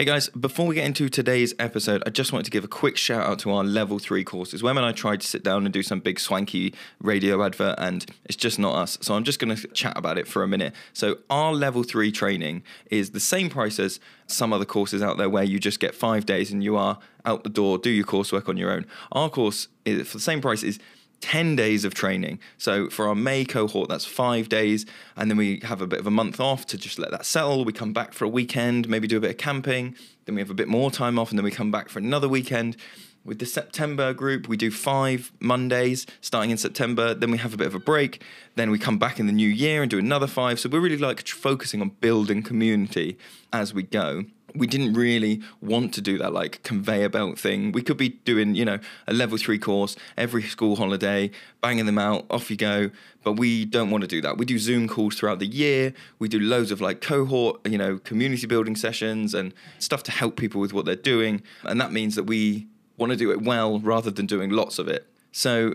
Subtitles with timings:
[0.00, 2.96] Hey guys, before we get into today's episode, I just wanted to give a quick
[2.96, 4.62] shout out to our level three courses.
[4.62, 8.34] When I tried to sit down and do some big swanky radio advert, and it's
[8.34, 8.96] just not us.
[9.02, 10.74] So I'm just going to chat about it for a minute.
[10.94, 15.28] So our level three training is the same price as some other courses out there
[15.28, 18.48] where you just get five days and you are out the door, do your coursework
[18.48, 18.86] on your own.
[19.12, 20.78] Our course is for the same price is
[21.20, 22.38] 10 days of training.
[22.58, 24.86] So for our May cohort, that's five days.
[25.16, 27.64] And then we have a bit of a month off to just let that settle.
[27.64, 29.94] We come back for a weekend, maybe do a bit of camping.
[30.24, 32.28] Then we have a bit more time off, and then we come back for another
[32.28, 32.76] weekend.
[33.22, 37.12] With the September group, we do five Mondays starting in September.
[37.12, 38.22] Then we have a bit of a break.
[38.54, 40.58] Then we come back in the new year and do another five.
[40.58, 43.18] So we're really like focusing on building community
[43.52, 47.72] as we go we didn't really want to do that like conveyor belt thing.
[47.72, 51.98] We could be doing, you know, a level three course every school holiday, banging them
[51.98, 52.90] out, off you go.
[53.22, 54.38] But we don't want to do that.
[54.38, 55.92] We do Zoom calls throughout the year.
[56.18, 60.36] We do loads of like cohort, you know, community building sessions and stuff to help
[60.36, 61.42] people with what they're doing.
[61.64, 64.88] And that means that we want to do it well rather than doing lots of
[64.88, 65.06] it.
[65.32, 65.74] So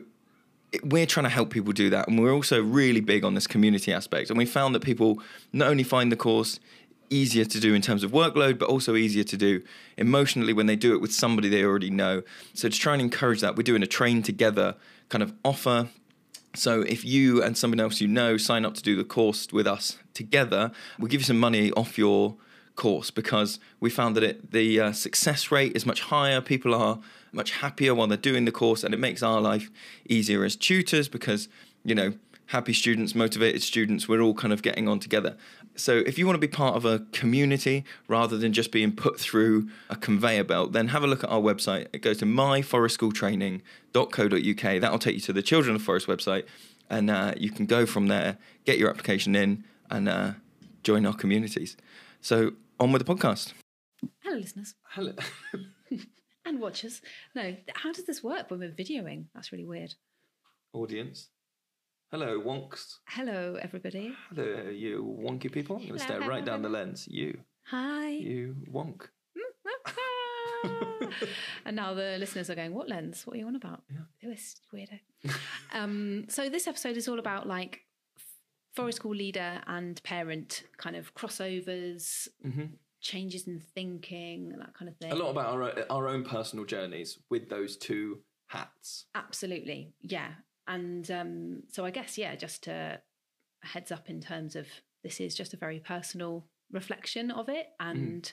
[0.83, 2.07] we're trying to help people do that.
[2.07, 4.29] And we're also really big on this community aspect.
[4.29, 5.21] And we found that people
[5.53, 6.59] not only find the course
[7.09, 9.61] easier to do in terms of workload, but also easier to do
[9.97, 12.23] emotionally when they do it with somebody they already know.
[12.53, 14.75] So to try and encourage that, we're doing a train together
[15.09, 15.89] kind of offer.
[16.55, 19.67] So if you and someone else you know sign up to do the course with
[19.67, 22.37] us together, we'll give you some money off your
[22.75, 26.41] course because we found that it, the uh, success rate is much higher.
[26.41, 26.99] People are
[27.31, 29.69] much happier while they're doing the course, and it makes our life
[30.07, 31.47] easier as tutors because
[31.83, 32.13] you know
[32.47, 35.35] happy students, motivated students, we're all kind of getting on together.
[35.75, 39.19] So if you want to be part of a community rather than just being put
[39.19, 41.87] through a conveyor belt, then have a look at our website.
[41.93, 44.81] It goes to myforestschooltraining.co.uk.
[44.81, 46.45] That'll take you to the Children of Forest website,
[46.89, 50.31] and uh, you can go from there, get your application in, and uh,
[50.83, 51.75] join our communities.
[52.21, 53.53] So on with the podcast.
[54.23, 54.75] Hello, listeners.
[54.91, 55.13] Hello.
[56.45, 57.01] and watchers.
[57.35, 59.25] No, how does this work when we're videoing?
[59.33, 59.95] That's really weird.
[60.73, 61.29] Audience.
[62.11, 62.99] Hello, wonks.
[63.07, 64.13] Hello, everybody.
[64.29, 65.75] Hello, you wonky people.
[65.77, 67.07] I'm going to stare right down the lens.
[67.09, 67.39] You.
[67.65, 68.09] Hi.
[68.09, 69.07] You wonk.
[71.65, 73.25] and now the listeners are going, "What lens?
[73.25, 73.83] What are you on about?
[73.91, 73.99] Yeah.
[74.23, 74.99] Lewis, weirdo."
[75.73, 77.81] um, so this episode is all about like
[78.75, 82.71] forest school leader and parent kind of crossovers, Mhm.
[83.01, 85.11] changes in thinking, that kind of thing.
[85.11, 89.05] A lot about our, our own personal journeys with those two hats.
[89.15, 90.31] Absolutely, yeah.
[90.67, 92.99] And um, so I guess yeah, just a
[93.61, 94.67] heads up in terms of
[95.03, 98.31] this is just a very personal reflection of it, and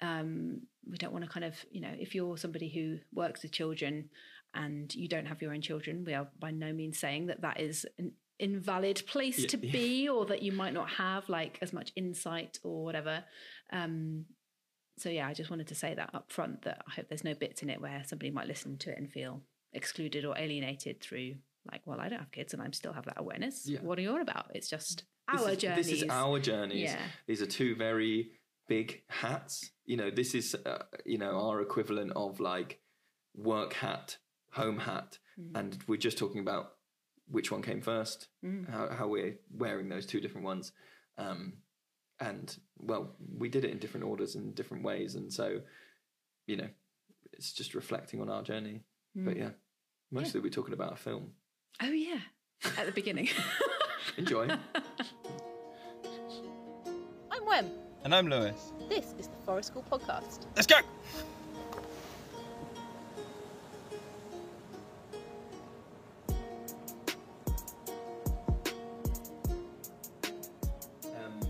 [0.00, 3.52] um, we don't want to kind of you know if you're somebody who works with
[3.52, 4.08] children
[4.54, 7.60] and you don't have your own children, we are by no means saying that that
[7.60, 9.72] is an invalid place Yeah, to yeah.
[9.72, 13.22] be or that you might not have like as much insight or whatever.
[13.72, 14.24] Um,
[14.98, 17.34] so yeah, I just wanted to say that up front that I hope there's no
[17.34, 19.40] bits in it where somebody might listen to it and feel
[19.72, 21.34] excluded or alienated through
[21.70, 23.66] like, well, I don't have kids and I still have that awareness.
[23.66, 23.80] Yeah.
[23.82, 24.50] What are you on about?
[24.54, 25.86] It's just This our is, journeys.
[25.86, 26.90] This is our journeys.
[26.90, 26.98] Yeah.
[27.26, 28.30] These are two very
[28.68, 29.70] big hats.
[29.84, 32.80] You know, this is, uh, you know, our equivalent of like
[33.36, 34.16] work hat,
[34.52, 35.18] home hat.
[35.38, 35.58] Mm.
[35.58, 36.72] And we're just talking about
[37.28, 38.68] which one came first, Mm.
[38.68, 40.72] how, how we're wearing those two different ones.
[41.18, 41.54] Um,
[42.18, 45.14] and well, we did it in different orders in different ways.
[45.14, 45.60] And so,
[46.46, 46.68] you know,
[47.32, 48.82] it's just reflecting on our journey.
[49.14, 49.38] But Mm.
[49.38, 49.50] yeah,
[50.10, 51.32] mostly we're talking about a film.
[51.82, 52.20] Oh yeah,
[52.78, 53.28] at the beginning.
[54.16, 54.48] Enjoy.
[57.30, 57.70] I'm Wem.
[58.04, 58.72] And I'm Lewis.
[58.88, 60.46] This is the Forest School Podcast.
[60.56, 60.76] Let's go!
[71.04, 71.40] Um,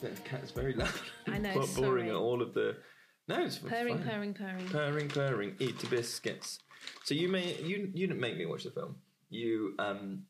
[0.00, 0.90] the cat's very loud.
[1.26, 2.10] I know, But boring sorry.
[2.10, 2.76] at all of the.
[3.28, 4.08] No, it's Purring, fine.
[4.08, 4.66] purring, purring.
[4.68, 5.56] purring, purring.
[5.58, 6.60] Eat the biscuits.
[7.04, 8.96] So you may you you didn't make me watch the film.
[9.28, 10.22] You um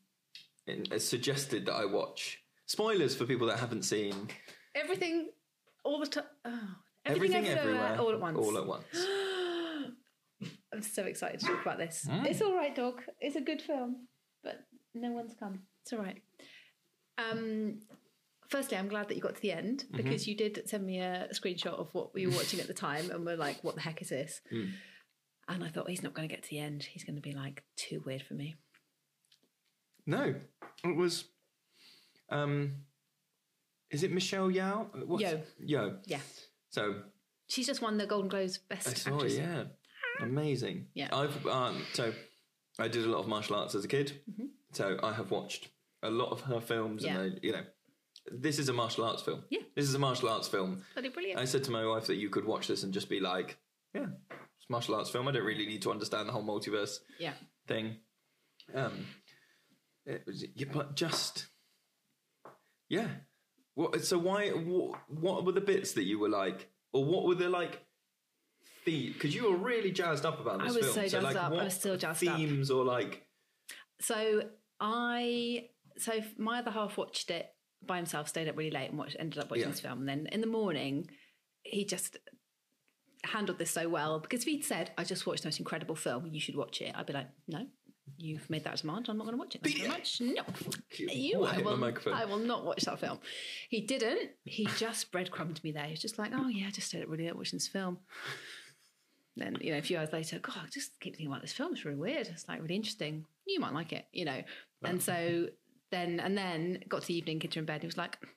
[0.67, 2.41] uh, suggested that I watch.
[2.65, 4.29] Spoilers for people that haven't seen
[4.75, 5.29] Everything,
[5.83, 6.25] all the time.
[6.45, 6.59] Oh,
[7.05, 8.37] everything, everything, everywhere, all at once.
[8.37, 8.85] All at once.
[10.73, 12.05] I'm so excited to talk about this.
[12.07, 12.25] Mm.
[12.27, 13.01] It's all right, dog.
[13.19, 14.07] It's a good film,
[14.43, 14.59] but
[14.93, 15.59] no one's come.
[15.81, 16.21] It's all right.
[17.17, 17.79] Um,
[18.49, 19.97] firstly, I'm glad that you got to the end Mm-hmm.
[19.97, 23.09] because you did send me a screenshot of what we were watching at the time,
[23.11, 24.71] and we're like, "What the heck is this?" Mm.
[25.47, 26.83] And I thought he's not going to get to the end.
[26.83, 28.55] He's going to be like too weird for me.
[30.05, 30.35] No,
[30.83, 31.25] it was.
[32.29, 32.75] Um,
[33.91, 34.89] is it Michelle Yao?
[35.05, 35.41] What's- Yo.
[35.59, 35.97] Yo.
[36.05, 36.19] Yeah,
[36.69, 37.01] So
[37.47, 39.37] she's just won the Golden Globes Best I saw Actress.
[39.37, 39.63] Yeah,
[40.21, 40.87] amazing.
[40.93, 41.09] Yeah.
[41.11, 41.83] I've um.
[41.93, 42.13] So
[42.77, 44.21] I did a lot of martial arts as a kid.
[44.29, 44.49] Mhm.
[44.73, 45.69] So I have watched
[46.03, 47.19] a lot of her films, Yeah.
[47.19, 47.63] and I, you know,
[48.31, 49.43] this is a martial arts film.
[49.49, 49.61] Yeah.
[49.75, 50.83] This is a martial arts film.
[50.93, 51.39] Bloody brilliant.
[51.39, 53.57] I said to my wife that you could watch this and just be like,
[53.93, 55.27] yeah, it's a martial arts film.
[55.27, 57.33] I don't really need to understand the whole multiverse yeah.
[57.67, 57.97] thing.
[58.73, 59.05] Um,
[60.05, 61.47] it was, yeah, but just,
[62.87, 63.07] yeah.
[63.75, 64.03] What?
[64.03, 64.49] So why?
[64.49, 67.85] What, what were the bits that you were like, or what were the like?
[68.83, 70.93] Feet Because you were really jazzed up about this I was film.
[70.93, 71.51] so jazzed like, up.
[71.51, 72.37] I was still jazzed up.
[72.37, 73.25] themes or like?
[73.99, 74.43] So
[74.79, 77.49] I, so my other half watched it
[77.85, 79.71] by himself, stayed up really late and watched, ended up watching Yeah.
[79.71, 79.99] this film.
[79.99, 81.09] And then in the morning,
[81.63, 82.17] he just
[83.25, 86.27] handled this so well because if he'd said, I just watched the most incredible film,
[86.27, 87.65] you should watch it, I'd be like, no,
[88.17, 89.07] you've made that demand.
[89.09, 89.61] I'm not going to watch it.
[89.63, 90.21] Thank you very much.
[90.21, 90.43] No.
[90.97, 91.83] You, I will?
[92.13, 93.19] I will not watch that film.
[93.69, 94.31] He didn't.
[94.45, 95.85] He just breadcrumbed me there.
[95.85, 97.99] He was just like, oh yeah, I just stayed up really late watching this film.
[99.35, 101.71] Then, you know, a few hours later, God, I just keep thinking about this film.
[101.73, 102.27] It's really weird.
[102.27, 103.25] It's like really interesting.
[103.47, 104.41] You might like it, you know.
[104.83, 105.47] And so
[105.91, 107.81] then, and then got to the evening, kids are in bed.
[107.81, 108.27] He was like, Do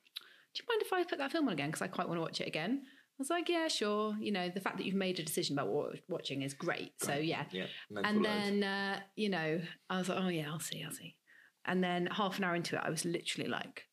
[0.57, 1.69] you mind if I put that film on again?
[1.69, 2.83] Because I quite want to watch it again.
[2.85, 4.17] I was like, Yeah, sure.
[4.21, 6.93] You know, the fact that you've made a decision about what watching is great.
[7.03, 7.45] So, yeah.
[7.51, 7.67] Yeah,
[8.05, 9.61] And then, uh, you know,
[9.91, 11.17] I was like, Oh, yeah, I'll see, I'll see.
[11.65, 13.85] And then half an hour into it, I was literally like,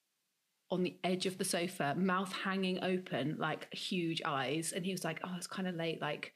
[0.71, 4.71] on the edge of the sofa, mouth hanging open, like huge eyes.
[4.71, 5.99] And he was like, "Oh, it's kind of late.
[5.99, 6.33] Like,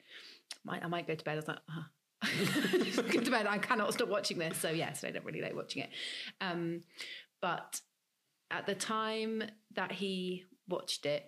[0.64, 1.82] might, I might go to bed." I was like, "Uh."
[3.24, 3.46] to bed.
[3.46, 4.58] I cannot stop watching this.
[4.58, 5.90] So yes, I don't really like watching it.
[6.40, 6.82] Um,
[7.40, 7.80] but
[8.50, 9.42] at the time
[9.74, 11.24] that he watched it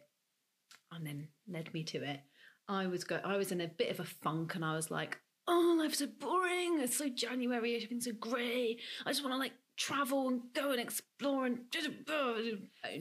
[0.93, 2.21] and then led me to it,
[2.69, 3.21] I was go.
[3.25, 6.07] I was in a bit of a funk, and I was like, "Oh, life's so
[6.07, 6.81] boring.
[6.81, 7.77] It's so January.
[7.77, 8.79] Everything's so grey.
[9.05, 11.91] I just want to like travel and go and explore and just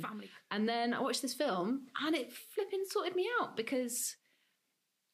[0.02, 4.16] family." And then I watched this film, and it flipping sorted me out because.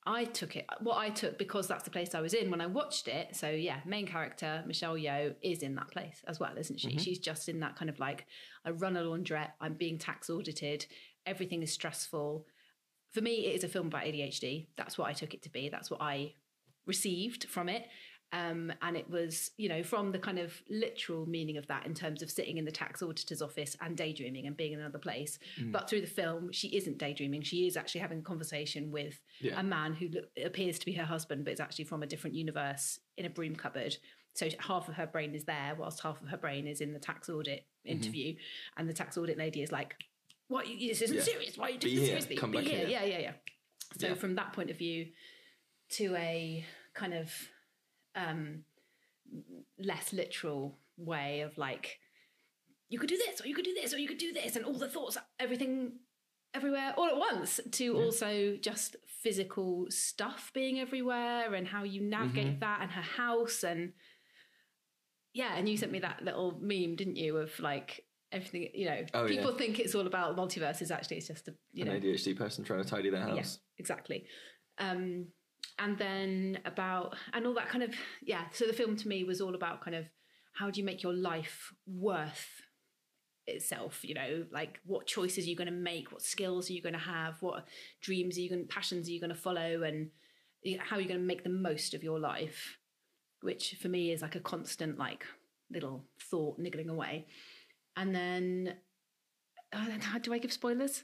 [0.05, 2.65] I took it, what I took because that's the place I was in when I
[2.65, 3.35] watched it.
[3.35, 6.89] So, yeah, main character, Michelle Yeoh, is in that place as well, isn't she?
[6.89, 6.97] Mm-hmm.
[6.97, 8.25] She's just in that kind of like,
[8.65, 10.87] I run a laundrette, I'm being tax audited,
[11.25, 12.47] everything is stressful.
[13.11, 14.67] For me, it is a film about ADHD.
[14.75, 15.69] That's what I took it to be.
[15.69, 16.33] That's what I
[16.87, 17.85] received from it.
[18.33, 21.93] Um, and it was, you know, from the kind of literal meaning of that in
[21.93, 25.37] terms of sitting in the tax auditor's office and daydreaming and being in another place.
[25.65, 27.41] But through the film, she isn't daydreaming.
[27.41, 29.59] She is actually having a conversation with Yeah.
[29.59, 32.35] a man who look, appears to be her husband, but is actually from a different
[32.35, 33.97] universe in a broom cupboard.
[34.33, 36.99] So half of her brain is there, whilst half of her brain is in the
[36.99, 38.35] tax audit interview.
[38.77, 39.95] And the tax audit lady is like,
[40.47, 40.69] "What?
[40.69, 41.23] You, this isn't Yeah.
[41.23, 41.57] serious.
[41.57, 42.37] Why are you doing this seriously?
[42.37, 42.77] Come Be back here.
[42.79, 43.33] here." Yeah, yeah, yeah."
[43.97, 44.13] So Yeah.
[44.13, 45.11] from that point of view,
[45.89, 47.29] to a kind of
[48.15, 48.63] um,
[49.79, 51.99] less literal way of like,
[52.89, 54.65] you could do this, or you could do this, or you could do this, and
[54.65, 55.93] all the thoughts, everything,
[56.53, 57.59] everywhere, all at once.
[57.71, 62.59] To also just physical stuff being everywhere, and how you navigate Mm-hmm.
[62.59, 63.93] that, and her house, and
[65.33, 68.03] yeah, and you sent me that little meme, didn't you, of like
[68.33, 68.67] everything.
[68.73, 69.37] You know, Oh, yeah.
[69.37, 70.91] people think it's all about multiverses.
[70.91, 73.59] Actually, it's just a you know An ADHD person trying to tidy their yeah, house.
[73.77, 74.25] exactly.
[74.77, 75.27] Um,
[75.79, 78.45] and then about and all that kind of yeah.
[78.53, 80.05] So the film to me was all about kind of
[80.53, 82.47] how do you make your life worth
[83.47, 84.03] itself?
[84.03, 86.11] You know, like what choices are you going to make?
[86.11, 87.41] What skills are you going to have?
[87.41, 87.67] What
[88.01, 88.67] dreams are you going?
[88.67, 89.83] Passions are you going to follow?
[89.83, 90.09] And
[90.79, 92.77] how are you going to make the most of your life?
[93.41, 95.25] Which for me is like a constant like
[95.71, 97.27] little thought niggling away.
[97.95, 98.75] And then,
[99.73, 101.03] uh, how do I give spoilers?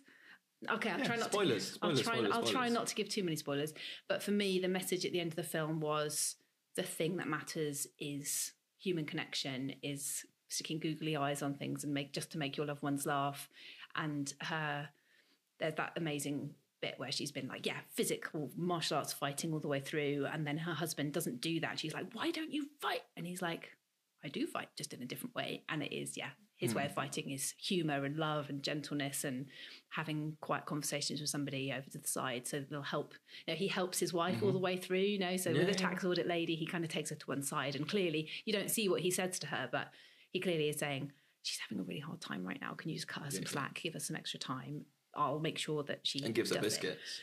[0.70, 1.74] Okay, I'll Yeah, try not spoilers, to.
[1.76, 2.14] spoilers, I'll try.
[2.16, 3.74] spoilers, I'll try not to give too many spoilers.
[4.10, 6.36] But for me, the message at the end of the film was
[6.76, 12.14] the thing that matters is human connection, is sticking googly eyes on things and make
[12.14, 13.50] just to make your loved ones laugh.
[13.96, 14.90] And her,
[15.60, 19.68] there's that amazing bit where she's been like, yeah, physical martial arts fighting all the
[19.68, 21.80] way through, and then her husband doesn't do that.
[21.80, 23.02] She's like, why don't you fight?
[23.16, 23.72] And he's like,
[24.24, 25.64] I do fight, just in a different way.
[25.70, 29.46] And it is, yeah, his way of fighting is humor and love and gentleness and
[29.90, 32.48] having quiet conversations with somebody over to the side.
[32.48, 33.14] So they'll help.
[33.46, 34.54] You know, he helps his wife all mm-hmm.
[34.54, 35.38] the way through, you know.
[35.38, 35.78] So with Yeah, the yeah.
[35.78, 37.76] tax audit lady, he kind of takes her to one side.
[37.76, 39.90] And clearly, you don't see what he says to her, but
[40.32, 41.12] he clearly is saying,
[41.44, 42.74] She's having a really hard time right now.
[42.74, 44.84] Can you just cut her some slack, give her some extra time?
[45.16, 47.22] I'll make sure that she And gives her does it." biscuits.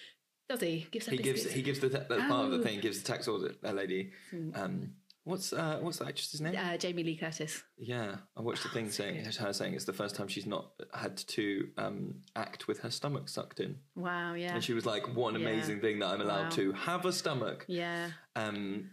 [0.49, 0.87] Does he?
[0.91, 2.63] Gives He gives he gives the that's part of the Oh.
[2.63, 2.81] thing.
[2.81, 4.13] Gives the tax audit uh, lady.
[4.31, 4.51] Hmm.
[4.55, 4.93] Um,
[5.25, 6.55] what's uh, what's the actress's name?
[6.57, 7.63] uh, Jamie Lee Curtis.
[7.77, 11.17] Yeah, I watched the thing saying her saying it's the first time she's not had
[11.17, 14.55] to um, act with her stomach sucked in, Wow, yeah.
[14.55, 15.49] and she was like, "What an Yeah.
[15.49, 16.51] amazing thing that I'm allowed Wow.
[16.51, 18.11] to have a stomach." yeah.
[18.37, 18.91] Um,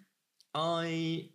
[0.54, 1.30] I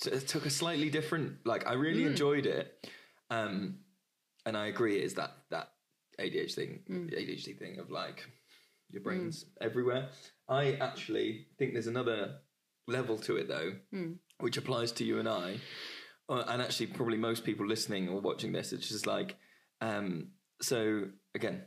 [0.00, 1.46] t- took a slightly different.
[1.46, 2.88] Like, I really enjoyed it,
[3.30, 3.78] um,
[4.46, 4.96] and I agree.
[5.02, 5.68] Is that that
[6.18, 8.24] ADHD thing, ADHD thing of like
[8.90, 10.08] your brain's everywhere.
[10.48, 12.38] I actually think there's another
[12.90, 13.72] level to it though,
[14.38, 15.58] which applies to you and I,
[16.28, 18.72] uh, and actually probably most people listening or watching this.
[18.72, 19.36] It's just like
[19.80, 20.28] um,
[20.60, 21.04] so
[21.34, 21.62] again,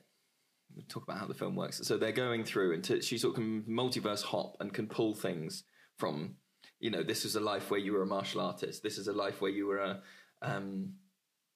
[0.76, 1.80] we'll talk about how the film works.
[1.84, 5.14] So they're going through, and to, she sort of can multiverse hop and can pull
[5.16, 5.64] things
[5.98, 6.36] from.
[6.80, 8.84] You know, this is a life where you were a martial artist.
[8.84, 10.02] This is a life where you were a,
[10.42, 10.94] um,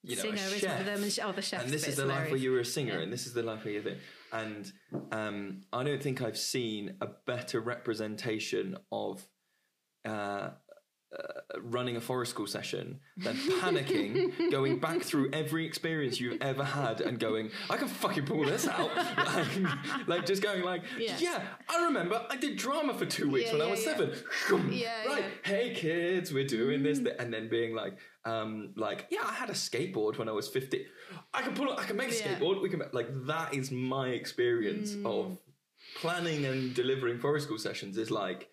[0.02, 0.70] you know, Singer a chef.
[0.70, 1.02] one of them.
[1.02, 3.00] And oh, the chef's and this is the life where you were a singer, Yeah.
[3.00, 3.98] and this is the life where you're there.
[4.32, 4.72] And
[5.12, 9.26] um, I don't think I've seen a better representation of
[10.08, 10.50] uh,
[11.10, 11.22] uh,
[11.62, 17.00] running a forest school session than panicking, going back through every experience you've ever had,
[17.00, 19.48] and going, "I can fucking pull this out," like,
[20.12, 21.16] like just going like, Yeah.
[21.18, 23.96] "Yeah, I remember I did drama for two weeks Yeah, when I was yeah.
[23.96, 24.70] seven.
[24.70, 25.50] Yeah, right, yeah.
[25.50, 27.94] hey kids, we're doing this, th-" and then being like,
[28.26, 30.80] um, like, yeah, I had a skateboard when I was fifty.
[31.32, 32.34] I can pull, I can make a Yeah.
[32.38, 32.60] skateboard.
[32.60, 35.06] We can make, like that is my experience Mm.
[35.06, 35.38] of
[36.02, 37.96] planning and delivering forest school sessions.
[37.96, 38.50] Is like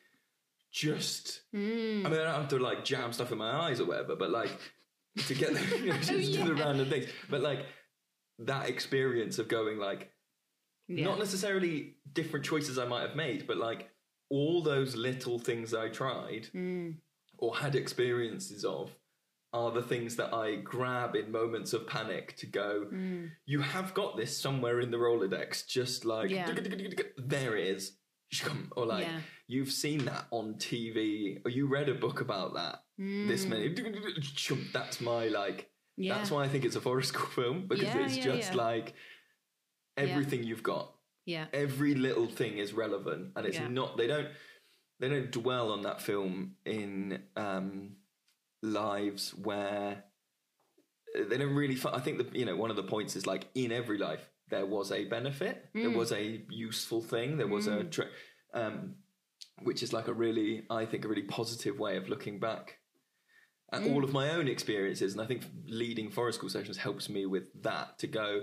[0.75, 1.41] just.
[1.55, 2.05] Mm.
[2.05, 4.29] I mean, I don't have to like jam stuff in my eyes or whatever, but
[4.29, 4.51] like
[5.27, 7.07] to get the, you know, just do the random things.
[7.29, 7.65] But like
[8.39, 10.11] that experience of going like
[10.89, 11.05] Yeah.
[11.05, 13.89] not necessarily different choices I might have made, but like
[14.29, 16.95] all those little things I tried Mm.
[17.37, 18.91] or had experiences of
[19.53, 22.89] are the things that I grab in moments of panic to go,
[23.45, 26.53] you have got this somewhere in the Rolodex, just like, Yeah.
[27.17, 27.93] there it is.
[28.75, 29.19] Or like, Yeah.
[29.47, 32.83] You've seen that on TV, or you read a book about that.
[32.97, 33.75] This many,
[34.73, 36.15] that's my like, Yeah.
[36.17, 38.93] that's why I think it's a forest school film because Yeah, it's yeah, just like
[39.97, 40.91] everything you've got.
[41.27, 41.45] Yeah.
[41.53, 44.27] every little thing is relevant and it's not they don't
[44.99, 47.95] they don't dwell on that film in um
[48.61, 50.03] lives where
[51.15, 53.71] they don't really i think that you know one of the points is like in
[53.71, 55.65] every life there was a benefit.
[55.73, 55.95] There Mm.
[55.95, 57.37] was a useful thing.
[57.37, 58.11] There was a tra-
[58.53, 58.97] um
[59.63, 62.77] which is like a really i think a really positive way of looking back
[63.71, 63.93] at Mm.
[63.93, 67.47] all of my own experiences and i think leading forest school sessions helps me with
[67.63, 68.41] that to go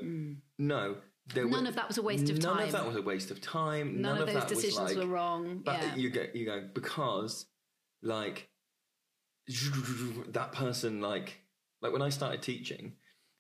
[0.58, 0.96] no
[1.34, 1.50] there Mm.
[1.50, 2.56] None were- of that was a waste of None time.
[2.56, 4.02] None of that was a waste of time.
[4.02, 5.58] None, of those that was decisions like, were wrong.
[5.64, 5.94] But yeah.
[5.94, 7.46] you go, you go because
[8.02, 8.48] like
[10.28, 11.38] that person, like
[11.80, 12.94] like when I started teaching,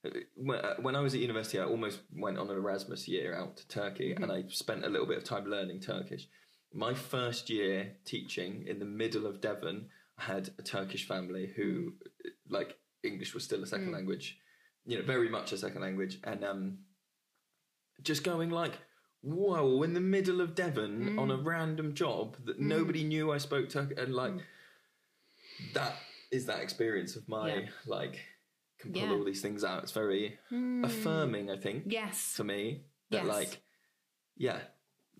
[0.06, 3.56] uh, when, when I was at university, I almost went on an Erasmus year out
[3.56, 6.28] to Turkey, and I spent a little bit of time learning Turkish.
[6.74, 9.88] My first year teaching in the middle of Devon,
[10.18, 12.28] I had a Turkish family who, hmm.
[12.48, 13.94] like, English was still a second hmm.
[13.94, 14.38] language,
[14.86, 16.78] you know, very much a second language, and um,
[18.02, 18.72] just going like,
[19.20, 21.18] whoa, in the middle of Devon hmm.
[21.18, 24.34] on a random job that nobody knew I spoke Turkish, and like,
[25.74, 25.94] that
[26.30, 27.68] is that experience of my Yeah.
[27.86, 28.20] like
[28.78, 29.12] can pull Yeah.
[29.12, 29.82] all these things out.
[29.82, 32.34] It's very affirming, I think, yes.
[32.34, 33.26] for me that Yes.
[33.26, 33.62] like,
[34.36, 34.60] yeah,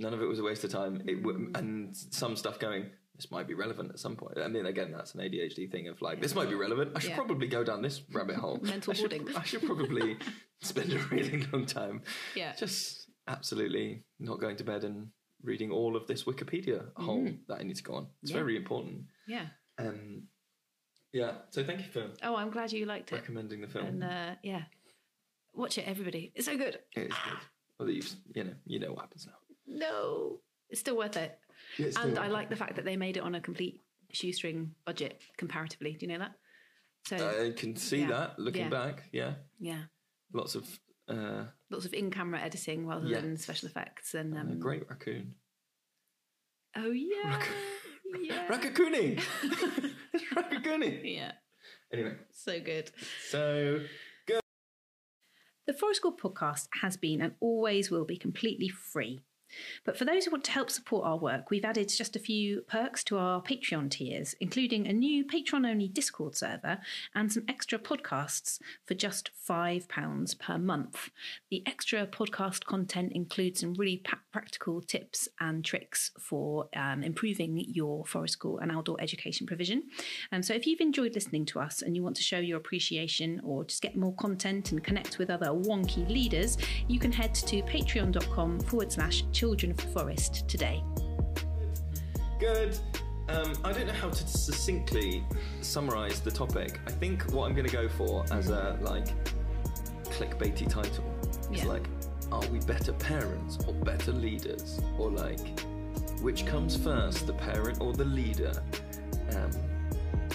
[0.03, 1.03] none of it was a waste of time.
[1.07, 2.87] It w- and some stuff going.
[3.17, 4.39] This might be relevant at some point.
[4.39, 6.93] I mean, again, that's an ADHD thing of like, this might be relevant.
[6.95, 7.17] I should Yeah.
[7.17, 8.59] probably go down this rabbit hole.
[8.63, 9.37] Mental I should, hoarding.
[9.37, 10.17] I should probably
[10.63, 12.03] spend a really long time
[12.35, 12.55] Yeah.
[12.57, 15.09] just absolutely not going to bed and
[15.43, 18.07] reading all of this Wikipedia hole that I need to go on.
[18.23, 18.39] It's Mm-hmm.
[18.39, 18.43] Yeah.
[18.43, 19.05] very important.
[19.29, 19.47] yeah.
[19.79, 20.23] Um,
[21.13, 21.33] yeah.
[21.51, 23.17] So thank you for Oh, I'm glad you liked it.
[23.17, 23.87] recommending the film.
[23.87, 24.63] And uh, yeah,
[25.53, 26.33] watch it, everybody.
[26.35, 26.79] It's so good.
[26.97, 27.39] it is good.
[27.79, 29.35] Well, you've, you know, you know what happens now.
[29.73, 31.39] No, it's still worth it.
[31.79, 33.41] Yeah, it's and still I worth like the fact that they made it on a
[33.41, 33.81] complete
[34.13, 35.93] shoestring budget comparatively.
[35.95, 36.33] Do you know that?
[37.07, 38.09] So I can see Yeah.
[38.09, 38.69] that looking Yeah.
[38.69, 39.09] back.
[39.13, 39.85] Yeah, yeah,
[40.33, 43.21] lots of uh, lots of in-camera editing rather Yeah.
[43.21, 44.15] than special effects.
[44.15, 45.35] And a um, great raccoon.
[46.77, 47.43] oh yeah,
[48.21, 49.21] yeah, Raccacoonie.
[50.13, 51.01] it's Raccacoonie.
[51.17, 51.33] yeah,
[51.93, 52.91] Anyway, so good.
[53.29, 53.81] so
[54.27, 54.41] good.
[55.67, 59.21] The Forest School podcast has been and always will be completely free.
[59.85, 62.63] But for those who want to help support our work, we've added just a few
[62.63, 66.79] perks to our Patreon tiers, including a new Patreon only Discord server
[67.15, 71.11] and some extra podcasts for just £5 per month.
[71.51, 77.65] The extra podcast content includes some really pa- practical tips and tricks for um, improving
[77.69, 79.85] your forest school and outdoor education provision.
[80.31, 83.41] Um, so if you've enjoyed listening to us and you want to show your appreciation
[83.45, 86.57] or just get more content and connect with other wonky leaders,
[86.89, 90.81] you can head to patreon.com forward slash children of the forest today.
[92.39, 92.79] Good.
[93.29, 95.25] Um, I don't know how to succinctly
[95.63, 96.79] summarize the topic.
[96.87, 99.09] I think what I'm going to go for as a like
[100.05, 101.05] clickbaity title
[101.53, 101.71] is Yeah.
[101.71, 101.89] like,
[102.31, 105.59] are we better parents or better leaders, or like,
[106.21, 108.53] which comes first, the parent or the leader?
[109.33, 109.51] Um,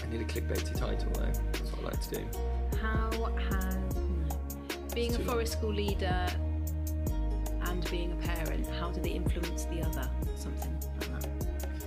[0.03, 1.31] I need a clickbaity title though.
[1.53, 2.77] That's what I like to do.
[2.81, 3.09] How
[3.51, 3.77] has
[4.93, 6.27] being a forest school leader
[7.77, 10.09] and being a parent, how do they influence the other?
[10.35, 11.29] Something like that.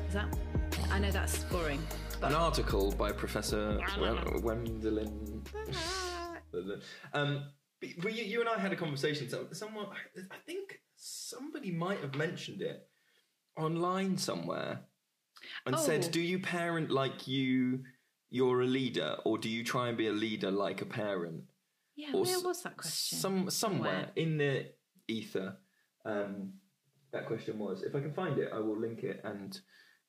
[0.08, 0.38] Is that?
[0.92, 1.82] I know that's boring,
[2.22, 5.44] An article by Professor Wen- Wendelin.
[7.12, 7.44] um,
[7.80, 9.28] But, but you, you and I had a conversation.
[9.28, 9.86] So someone,
[10.30, 12.86] I think somebody might have mentioned it
[13.56, 14.82] online somewhere,
[15.66, 15.78] and Oh.
[15.78, 17.84] said, "Do you parent like you?
[18.28, 21.44] You're a leader, or do you try and be a leader like a parent?"
[21.96, 23.18] Yeah, Or where was that question?
[23.18, 24.12] Some somewhere Somewhere.
[24.16, 24.66] in the
[25.08, 25.56] ether.
[26.04, 26.54] Um,
[27.12, 27.82] that question was.
[27.82, 29.58] If I can find it, I will link it and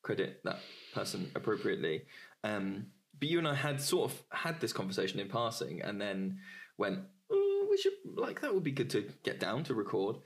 [0.02, 0.60] credit that
[0.94, 2.04] person appropriately.
[2.44, 2.88] Um,
[3.20, 6.40] but you and I had sort of had this conversation in passing, and then
[6.78, 7.00] went,
[7.32, 10.18] oh, "We should like that would be good to get down to record."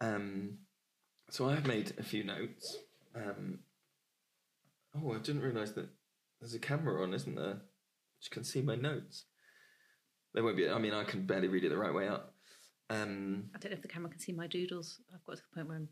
[0.00, 0.58] Um,
[1.28, 2.78] so I have made a few notes.
[3.14, 3.60] Um,
[4.96, 5.88] oh, I didn't realise that
[6.40, 7.60] there's a camera on, isn't there?
[8.22, 9.24] You can see my notes.
[10.34, 10.68] There won't be.
[10.68, 12.29] I mean, I can barely read it the right way up.
[12.90, 15.00] Um, I don't know if the camera can see my doodles.
[15.14, 15.88] I've got to the point where I'm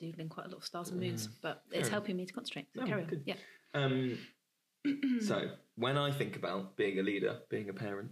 [0.00, 2.66] doodling quite a lot of stars and moons, but it's helping me to concentrate.
[2.74, 3.08] So Oh, carry on.
[3.08, 3.22] good.
[3.26, 3.34] Yeah.
[3.74, 4.18] Um,
[5.20, 8.10] so when I think about being a leader, being a parent,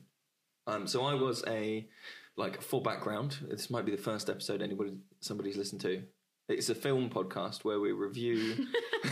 [0.67, 1.89] um, so I was a
[2.37, 3.39] like full background.
[3.49, 6.03] This might be the first episode anybody somebody's listened to.
[6.49, 8.67] It's a film podcast where we review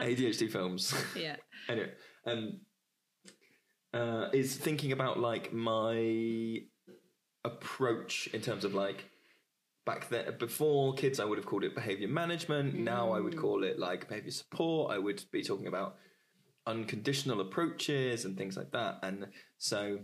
[0.00, 0.94] ADHD films.
[1.16, 1.36] Yeah.
[1.68, 1.90] anyway,
[2.26, 2.60] um,
[3.92, 6.62] uh, is thinking about like my
[7.44, 9.04] approach in terms of like
[9.84, 12.74] back then before kids I would have called it behavior management.
[12.74, 14.92] Now I would call it like behavior support.
[14.92, 15.96] I would be talking about
[16.66, 18.98] unconditional approaches and things like that.
[19.02, 19.26] And
[19.58, 19.98] so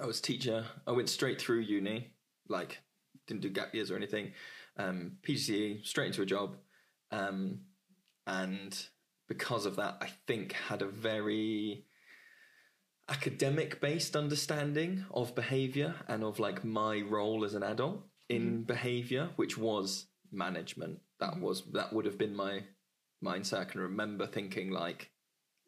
[0.00, 0.64] I was teacher.
[0.86, 2.12] I went straight through uni
[2.48, 2.78] like
[3.26, 4.32] didn't do gap years or anything.
[4.78, 6.56] Um, PGCE straight into a job.
[7.10, 7.60] Um,
[8.26, 8.76] and
[9.28, 11.84] because of that I think had a very
[13.08, 18.62] academic based understanding of behavior and of like my role as an adult in mm-hmm.
[18.62, 20.98] behavior which was management.
[21.20, 21.42] That mm-hmm.
[21.42, 22.64] was that would have been my
[23.24, 25.10] mindset i can remember thinking like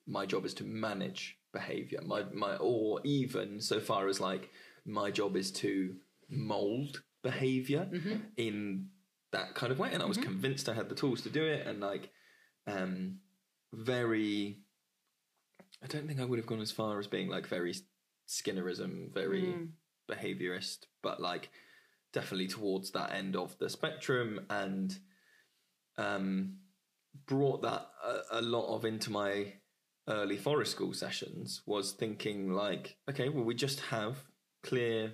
[0.07, 2.01] my job is to manage behavior.
[2.05, 4.51] My my or even so far as like
[4.85, 5.95] my job is to
[6.31, 8.17] mold behavior mm-hmm.
[8.37, 8.87] in
[9.33, 9.91] that kind of way.
[9.93, 11.67] And i was convinced i had the tools to do it.
[11.67, 12.11] And like
[12.67, 13.19] um
[13.73, 14.61] very
[15.83, 17.75] I don't think I would have gone as far as being like very
[18.29, 19.55] Skinnerism, very
[20.11, 21.51] behaviorist, but like
[22.13, 24.99] definitely towards that end of the spectrum and
[25.97, 26.57] um,
[27.27, 29.53] brought that a, a lot of into my
[30.09, 34.17] early forest school sessions was thinking like, okay, well, we just have
[34.63, 35.13] clear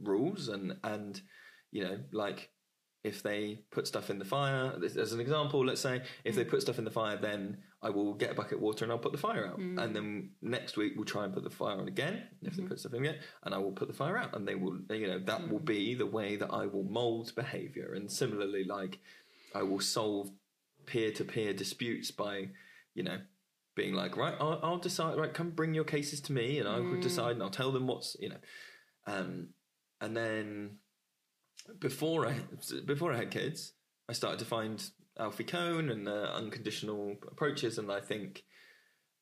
[0.00, 1.20] rules and, and,
[1.72, 2.50] you know, like
[3.02, 6.44] if they put stuff in the fire, as as an example, let's say if they
[6.44, 8.98] put stuff in the fire, then I will get a bucket of water and I'll
[8.98, 9.60] put the fire out.
[9.60, 9.80] Mm.
[9.82, 12.68] And then next week we'll try and put the fire on again if they mm-hmm.
[12.70, 14.34] put stuff in again, and I will put the fire out.
[14.34, 15.66] And they will, you know, that will mm.
[15.66, 17.92] be the way that I will mold behavior.
[17.94, 18.98] And similarly, like
[19.54, 20.30] I will solve
[20.86, 22.48] peer to peer disputes by,
[22.94, 23.18] you know,
[23.76, 25.18] being like, right, I'll, I'll decide.
[25.18, 27.02] Right, come bring your cases to me, and I will mm.
[27.02, 28.40] decide, and I'll tell them what's, you know,
[29.06, 29.48] um,
[30.00, 30.78] and then
[31.78, 32.34] before I
[32.86, 33.72] before I had kids,
[34.08, 34.82] I started to find
[35.18, 38.44] Alfie Kohn and uh, unconditional approaches, and I think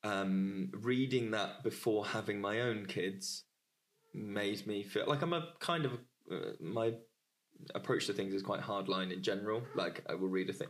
[0.05, 3.45] um, reading that before having my own kids
[4.15, 5.93] made me feel like I'm a kind of
[6.31, 6.95] uh, my
[7.75, 9.63] approach to things is quite hardline in general.
[9.75, 10.69] Like I will read a thing.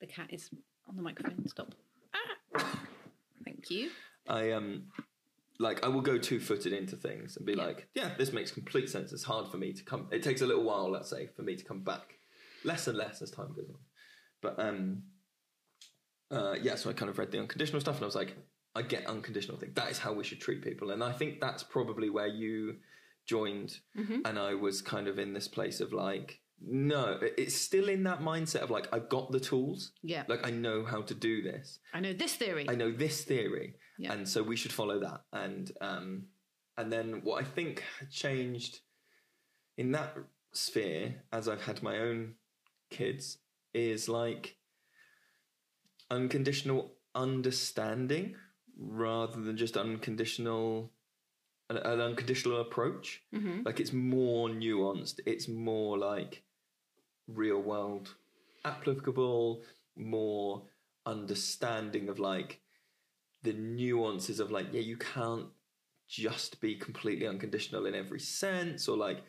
[0.00, 0.50] The cat is
[0.88, 1.46] on the microphone.
[1.48, 1.74] Stop.
[2.56, 2.80] Ah.
[3.44, 3.90] Thank you.
[4.28, 4.84] I um
[5.58, 8.88] like I will go two footed into things and be like, yeah, this makes complete
[8.88, 9.12] sense.
[9.12, 10.08] It's hard for me to come.
[10.10, 12.18] It takes a little while, let's say, for me to come back,
[12.64, 13.76] less and less as time goes on.
[14.42, 15.04] But um,
[16.30, 18.36] uh, yeah, so I kind of read the unconditional stuff and I was like,
[18.74, 19.72] I get unconditional thing.
[19.74, 22.76] That is how we should treat people, and I think that's probably where you
[23.26, 26.38] joined, and I was kind of in this place of like.
[26.64, 29.90] No, it's still in that mindset of like I've got the tools.
[30.00, 30.22] Yeah.
[30.28, 31.80] Like I know how to do this.
[31.92, 32.66] I know this theory.
[32.70, 34.12] I know this theory, Yeah.
[34.12, 35.22] and so we should follow that.
[35.32, 36.26] And um,
[36.78, 38.78] and then what I think changed
[39.76, 40.16] in that
[40.52, 42.34] sphere as I've had my own
[42.90, 43.38] kids
[43.74, 44.56] is like
[46.10, 48.36] unconditional understanding
[48.78, 50.90] rather than just unconditional
[51.70, 53.22] an, an unconditional approach.
[53.34, 53.62] Mm-hmm.
[53.64, 55.20] Like it's more nuanced.
[55.26, 56.42] It's more like
[57.28, 58.14] real world
[58.64, 59.62] applicable,
[59.96, 60.62] more
[61.06, 62.60] understanding of like
[63.42, 65.46] the nuances of like, yeah, you can't
[66.08, 69.22] just be completely unconditional in every sense, or like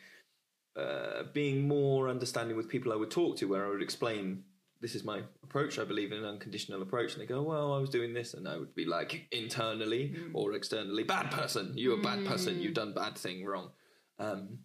[0.75, 4.43] uh, being more understanding with people I would talk to, where I would explain
[4.81, 5.79] this is my approach.
[5.79, 8.47] I believe in an unconditional approach, and they go, "Well, I was doing this," and
[8.47, 11.73] I would be like, internally or externally, bad person.
[11.77, 12.59] You're a bad person.
[12.61, 13.71] You've done bad thing wrong.
[14.19, 14.59] Um,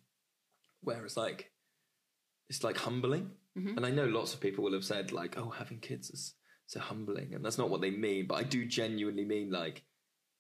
[0.82, 1.52] whereas, like,
[2.48, 3.30] it's like humbling,
[3.76, 6.34] and I know lots of people will have said like, "Oh, having kids is
[6.66, 8.26] so humbling," and that's not what they mean.
[8.26, 9.84] But I do genuinely mean like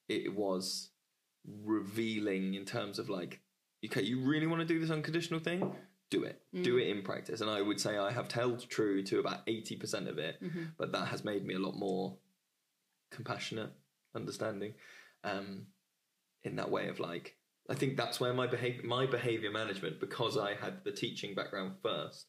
[0.08, 0.90] it was
[1.46, 3.40] revealing in terms of like
[3.84, 5.72] okay, you really want to do this unconditional thing,
[6.10, 6.40] do it.
[6.62, 6.82] Do Mm.
[6.82, 7.40] it in practice.
[7.40, 10.64] And I would say I have held true to about 80% of it, Mm-hmm.
[10.78, 12.16] but that has made me a lot more
[13.10, 13.70] compassionate,
[14.14, 14.74] understanding,
[15.24, 15.66] um,
[16.44, 17.36] in that way of like,
[17.68, 21.74] I think that's where my behavior, my behavior management, because I had the teaching background
[21.82, 22.26] first,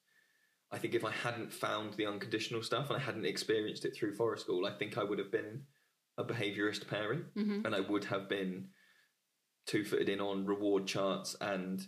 [0.71, 4.15] I think if I hadn't found the unconditional stuff and I hadn't experienced it through
[4.15, 5.63] forest school, I think I would have been
[6.17, 8.67] a behaviorist parent and I would have been
[9.69, 11.85] two footed in on reward charts and,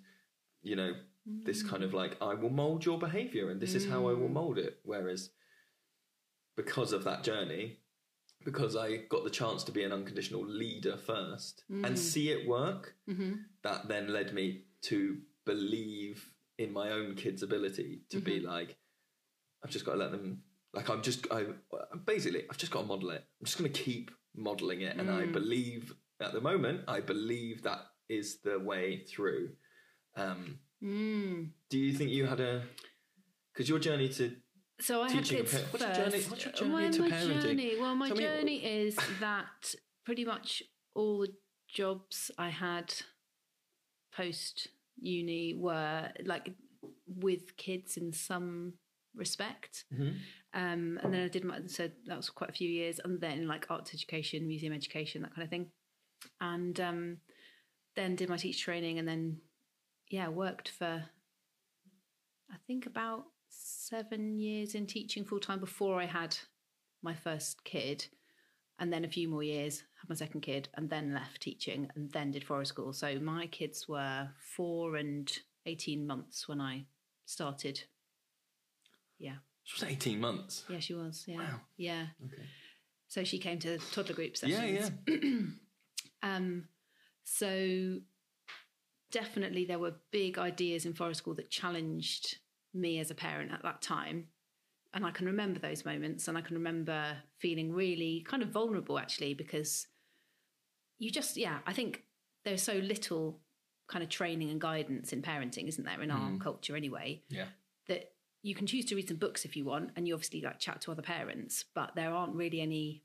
[0.61, 0.93] you know,
[1.25, 1.69] this mm.
[1.69, 4.33] kind of like, I will mold your behavior and this is how I will mm.
[4.33, 4.79] mold it.
[4.83, 5.31] Whereas
[6.55, 7.79] because of that journey,
[8.45, 11.97] because I got the chance to be an unconditional leader first and mm.
[11.97, 13.33] see it work, mm-hmm.
[13.63, 18.47] that then led me to believe in my own kids' ability to be mm-hmm.
[18.47, 18.77] like,
[19.63, 20.43] I've just got to let them.
[20.73, 21.47] Like I'm just, I
[22.05, 23.23] basically, I've just got to model it.
[23.39, 27.63] I'm just going to keep modeling it, and I believe at the moment, I believe
[27.63, 27.79] that
[28.10, 29.49] is the way through.
[30.15, 31.51] Um, Mm.
[31.69, 32.63] do you think you had a?
[33.53, 34.36] Because your journey to
[34.79, 37.41] So I had Teaching kids what's your journey- what's your journey my, into my parenting?
[37.43, 40.63] Journey, well, my Tell me- journey is that pretty much
[40.95, 41.34] all the
[41.67, 42.91] jobs I had
[44.12, 44.67] post
[44.99, 46.53] uni were like
[47.05, 48.73] with kids in some
[49.15, 49.86] respect.
[49.93, 50.17] Mm-hmm.
[50.53, 52.99] Um, and then I did my, so that was quite a few years.
[53.03, 55.71] And then like arts education, museum education, that kind of thing.
[56.39, 57.17] And um,
[57.95, 59.38] then did my teacher training and then,
[60.10, 61.03] yeah, worked for,
[62.51, 66.38] I think about seven years in teaching full time before I had
[67.01, 68.07] my first kid.
[68.79, 72.12] And then a few more years, had my second kid, and then left teaching and
[72.12, 72.93] then did forest school.
[72.93, 75.31] So my kids were four and
[75.67, 76.86] 18 months when I
[77.25, 77.84] started.
[79.19, 79.36] Yeah.
[79.63, 80.63] She was 18 months.
[80.67, 81.25] Yeah, she was.
[81.27, 81.38] Yeah.
[81.38, 81.60] Wow.
[81.77, 82.05] Yeah.
[82.25, 82.43] Okay.
[83.07, 84.91] So she came to toddler group sessions.
[85.07, 85.41] Yeah, yeah.
[86.23, 86.65] Um,
[87.23, 87.99] so
[89.12, 92.38] definitely there were big ideas in forest school that challenged
[92.73, 94.27] me as a parent at that time.
[94.93, 98.99] And I can remember those moments and I can remember feeling really kind of vulnerable
[98.99, 99.88] actually because
[100.99, 102.03] you just, yeah, I think
[102.43, 103.39] there's so little
[103.88, 107.23] kind of training and guidance in parenting, isn't there, in our culture anyway?
[107.29, 107.45] Yeah.
[107.88, 108.12] that
[108.43, 110.81] you can choose to read some books if you want and you obviously like chat
[110.81, 113.03] to other parents but there aren't really any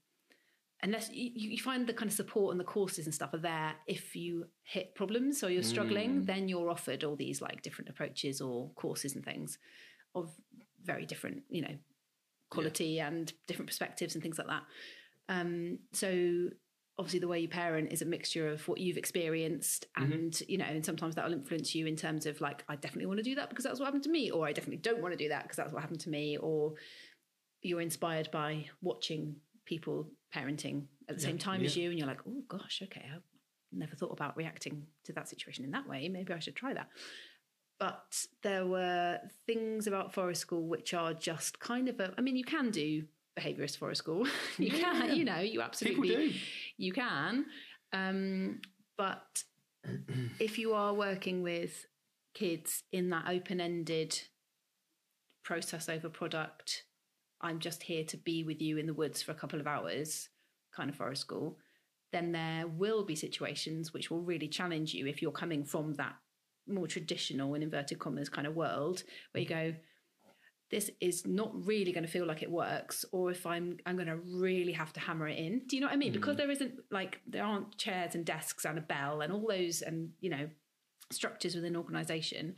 [0.83, 3.75] unless you, you find the kind of support and the courses and stuff are there
[3.87, 8.41] if you hit problems or you're struggling then you're offered all these like different approaches
[8.41, 9.59] or courses and things
[10.15, 10.31] of
[10.85, 11.77] very different you know
[12.51, 14.63] quality and different perspectives and things like that.
[15.29, 16.51] Um so
[16.99, 20.65] obviously the way you parent is a mixture of what you've experienced and you know
[20.65, 23.35] and sometimes that will influence you in terms of like i definitely want to do
[23.35, 25.43] that because that's what happened to me or i definitely don't want to do that
[25.43, 26.73] because that's what happened to me or
[27.61, 29.37] you're inspired by watching
[29.67, 33.23] people parenting at the same time as you and you're like oh gosh okay i've
[33.73, 36.09] never thought about reacting to that situation in that way.
[36.09, 36.89] Maybe i should try that.
[37.79, 42.37] But there were things about forest school which are just kind of a i mean
[42.37, 43.05] you can do
[43.39, 44.27] behaviorist forest school.
[44.59, 46.33] You can you know you absolutely do.
[46.79, 47.47] you can.
[47.93, 48.61] Um,
[48.97, 49.45] but
[50.41, 51.87] if you are working with
[52.35, 54.21] kids in that open-ended
[55.43, 56.85] process over product
[57.41, 60.29] i'm just here to be with you in the woods for a couple of hours
[60.75, 61.59] kind of forest school
[62.13, 66.15] then there will be situations which will really challenge you if you're coming from that
[66.69, 69.71] more traditional in inverted commas kind of world where you mm-hmm.
[69.71, 69.77] go
[70.71, 74.09] this is not really going to feel like it works or if i'm i'm going
[74.09, 75.63] to really have to hammer it in.
[75.67, 76.11] Do you know what i mean?
[76.11, 76.15] Mm.
[76.15, 79.83] Because there isn't like there aren't chairs and desks and a bell and all those
[79.83, 80.49] and you know
[81.13, 82.57] structures within an organization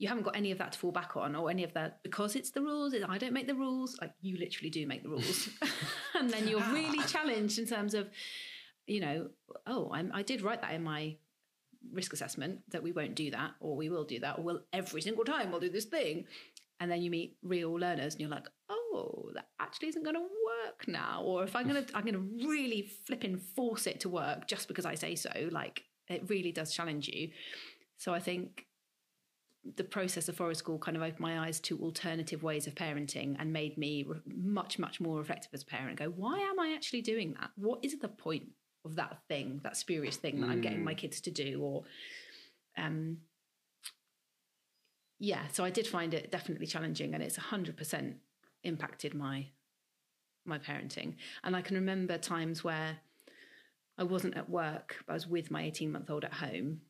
[0.00, 2.34] you haven't got any of that to fall back on or any of that because
[2.34, 5.48] it's the rules i don't make the rules like you literally do make the rules.
[6.18, 7.06] And then you're really ah.
[7.06, 8.10] challenged in terms of
[8.86, 9.28] you know
[9.66, 11.16] oh I'm, i did write that in my
[11.92, 15.00] risk assessment that we won't do that or we will do that or we'll every
[15.00, 16.26] single time we'll do this thing.
[16.78, 20.20] And then you meet real learners and you're like oh that actually isn't going to
[20.20, 21.22] work now.
[21.24, 24.46] Or if i'm going to i'm going to really flip and force it to work
[24.46, 27.30] just because i say so like it really does challenge you.
[27.96, 28.66] So i think
[29.76, 33.36] the process of forest school kind of opened my eyes to alternative ways of parenting
[33.38, 35.98] and made me re- much much more reflective as a parent.
[35.98, 37.50] Go why am i actually doing that?
[37.56, 38.48] What is the point
[38.84, 41.60] of that thing that spurious thing that i'm getting my kids to do?
[41.62, 41.84] Or
[42.78, 43.18] um
[45.18, 48.14] yeah so i did find it definitely challenging and it's 100%
[48.64, 49.46] impacted my
[50.46, 51.16] my parenting.
[51.44, 52.96] And i can remember times where
[53.98, 56.80] i wasn't at work but i was with my 18 month old at home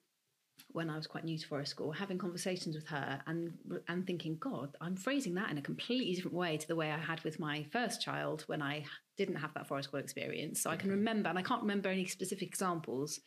[0.68, 3.52] when I was quite new to forest school, having conversations with her and
[3.88, 6.98] and thinking, God, I'm phrasing that in a completely different way to the way I
[6.98, 8.84] had with my first child when I
[9.16, 10.60] didn't have that forest school experience.
[10.62, 13.20] So I can remember, and I can't remember any specific examples,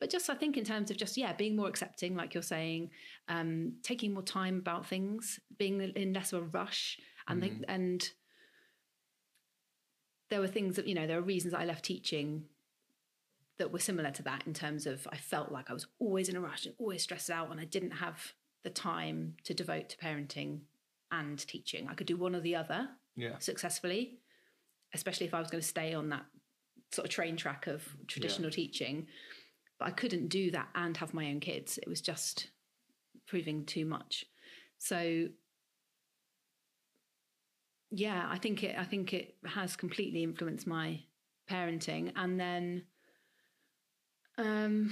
[0.00, 2.90] but just I think in terms of just yeah, being more accepting, like you're saying,
[3.28, 7.60] um, taking more time about things, being in less of a rush, and Mm-hmm.
[7.62, 8.10] the, and
[10.30, 12.44] there were things that you know there are reasons I left teaching
[13.58, 16.36] that were similar to that in terms of I felt like I was always in
[16.36, 19.96] a rush and always stressed out, and I didn't have the time to devote to
[19.98, 20.60] parenting
[21.10, 21.88] and teaching.
[21.88, 23.38] I could do one or the other Yeah.
[23.38, 24.18] successfully,
[24.92, 26.26] especially if I was going to stay on that
[26.92, 29.06] sort of train track of traditional teaching.
[29.78, 31.78] But I couldn't do that and have my own kids.
[31.78, 32.50] It was just
[33.26, 34.24] proving too much.
[34.78, 35.28] So
[37.90, 41.00] yeah, I think it I think it has completely influenced my
[41.48, 42.12] parenting.
[42.16, 42.84] And then
[44.38, 44.90] um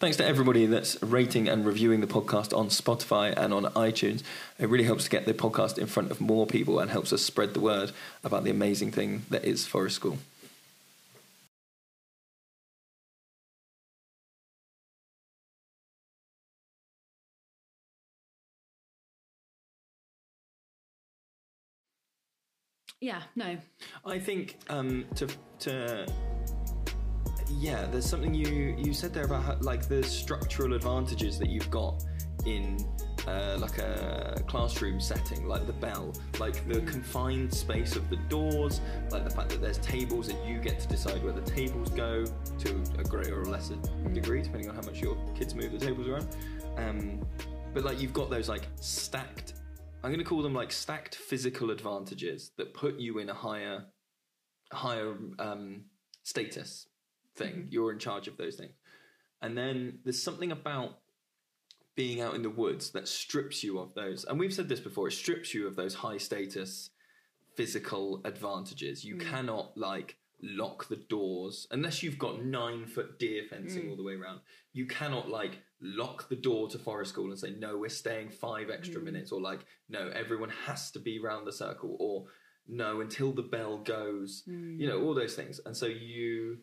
[0.00, 4.22] Thanks to everybody that's rating and reviewing the podcast on Spotify and on iTunes.
[4.56, 7.20] It really helps to get the podcast in front of more people and helps us
[7.22, 7.90] spread the word
[8.22, 10.18] about the amazing thing that is Forest School.
[23.00, 23.56] Yeah, no.
[24.04, 25.28] I think um, to
[25.60, 26.06] to
[27.50, 31.70] yeah, there's something you you said there about how, like the structural advantages that you've
[31.70, 32.04] got
[32.46, 32.78] in
[33.26, 38.80] uh, like a classroom setting, like the bell, like the confined space of the doors,
[39.10, 42.24] like the fact that there's tables and you get to decide where the tables go
[42.58, 43.76] to a greater or lesser
[44.12, 46.28] degree, depending on how much your kids move the tables around.
[46.76, 47.26] Um,
[47.74, 49.54] but like you've got those like stacked.
[50.02, 53.86] I'm going to call them like stacked physical advantages that put you in a higher,
[54.72, 55.86] higher um,
[56.22, 56.86] status
[57.34, 57.52] thing.
[57.52, 57.68] Mm-hmm.
[57.70, 58.74] You're in charge of those things.
[59.42, 60.98] And then there's something about
[61.96, 64.24] being out in the woods that strips you of those.
[64.24, 66.90] And we've said this before, it strips you of those high status
[67.56, 69.04] physical advantages.
[69.04, 69.28] You mm.
[69.28, 73.90] cannot like lock the doors unless you've got nine foot deer fencing mm.
[73.90, 74.40] all the way around.
[74.72, 78.70] You cannot like lock the door to forest school and say, no, we're staying five
[78.70, 79.06] extra hmm.
[79.06, 82.24] minutes, or like, no, everyone has to be round the circle, or
[82.66, 85.06] no, until the bell goes, you know, hmm.
[85.06, 85.60] all those things.
[85.64, 86.58] And so you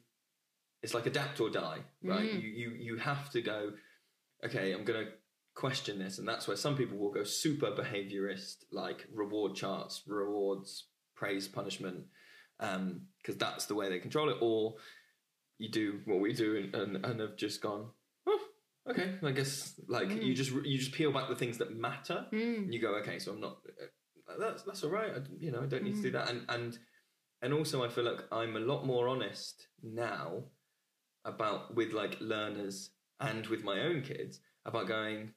[0.86, 2.32] it's like adapt or die, right?
[2.32, 2.40] Hmm.
[2.40, 3.72] You you you have to go,
[4.46, 5.08] okay, I'm gonna
[5.56, 10.88] question this, and that's where some people will go super behaviorist, like reward charts, rewards,
[11.16, 12.04] praise, punishment,
[12.60, 14.38] um, because that's the way they control it.
[14.42, 14.76] Or
[15.58, 17.88] you do what we do and, and, and have just gone,
[18.90, 20.36] okay, I guess like you mm.
[20.36, 23.42] just you just peel back the things that matter, and you go, okay, so I'm
[23.42, 23.58] not.
[23.68, 25.12] uh, That's that's all right.
[25.16, 26.14] I, you know, I don't need to do mm.
[26.14, 26.78] that, and and
[27.42, 30.46] and also I feel like I'm a lot more honest now
[31.26, 35.32] about with like learners and with my own kids about going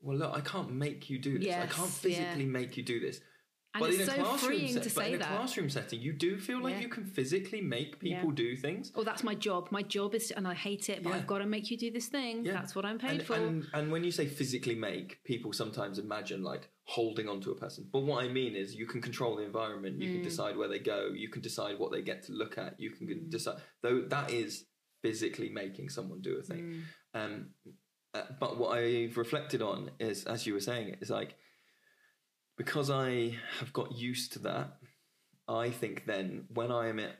[0.00, 1.84] well look i can't make you do this i can't yeah.
[1.86, 3.20] physically make you do this
[3.74, 6.00] And but it's in a so classroom freeing set- to say in a classroom setting
[6.00, 6.82] you do feel like Yeah.
[6.82, 8.34] you can physically make people Yeah.
[8.36, 9.68] do things Oh, that's my job.
[9.72, 11.16] My job is, and I hate it, but Yeah.
[11.16, 12.44] I've got to make you do this thing.
[12.44, 13.34] That's what I'm paid and, for.
[13.34, 17.88] and and when you say physically make people sometimes imagine like holding onto a person
[17.90, 20.24] but what i mean is you can control the environment you can Mm.
[20.24, 23.06] decide where they go you can decide what they get to look at you can
[23.08, 23.30] Mm.
[23.30, 24.66] decide though that is
[25.02, 26.46] physically making someone do a Mm.
[26.46, 26.82] thing
[27.14, 27.54] um
[28.12, 31.36] uh, but what i've reflected on is as you were saying is like
[32.56, 34.76] because i have got used to that
[35.48, 37.16] i think then when i am at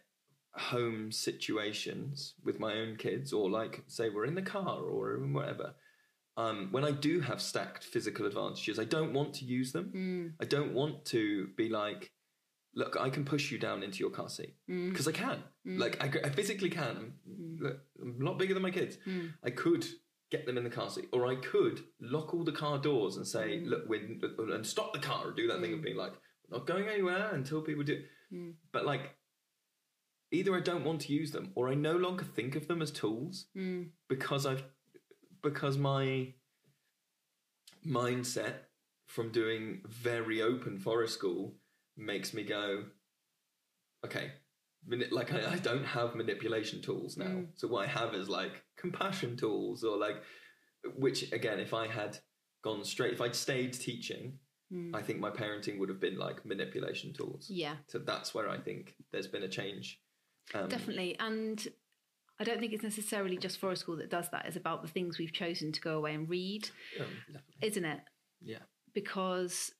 [0.56, 5.74] home situations with my own kids or like say we're in the car or whatever
[6.36, 9.92] um, when I do have stacked physical advantages, I don't want to use them.
[9.94, 10.32] Mm.
[10.42, 12.10] I don't want to be like,
[12.74, 14.90] look, I can push you down into your car seat Mm.
[14.90, 15.44] because I can.
[15.64, 17.12] Like I, I physically can.
[17.60, 18.98] Look, I'm a lot bigger than my kids.
[19.06, 19.34] Mm.
[19.44, 19.86] I could
[20.34, 23.26] get them in the car seat, or I could lock all the car doors and
[23.26, 23.66] say, Mm.
[23.70, 26.12] look, we're, and stop the car, or do that thing of being like,
[26.48, 27.98] we're not going anywhere until people do.
[28.32, 28.54] Mm.
[28.72, 29.04] But like,
[30.32, 32.90] either I don't want to use them, or I no longer think of them as
[32.90, 33.90] tools Mm.
[34.08, 34.64] because I've
[35.42, 36.32] because my
[37.86, 38.54] mindset
[39.06, 41.54] from doing very open forest school
[41.96, 42.84] makes me go,
[44.06, 44.32] okay,
[44.86, 47.26] mani- like I, I don't have manipulation tools now.
[47.26, 47.46] Mm.
[47.54, 50.22] So what I have is like compassion tools or like,
[50.96, 52.18] which again, if I had
[52.62, 54.38] gone straight, if I'd stayed teaching,
[54.72, 54.96] Mm.
[54.96, 57.48] I think my parenting would have been like manipulation tools.
[57.50, 60.00] Yeah, So that's where I think there's been a change.
[60.54, 61.16] Um, definitely.
[61.20, 61.64] And
[62.40, 64.46] I don't think it's necessarily just Forest School that does that.
[64.46, 67.06] It's about the things we've chosen to go away and read, um,
[67.62, 68.00] isn't it?
[68.40, 68.60] Yeah.
[68.94, 69.70] because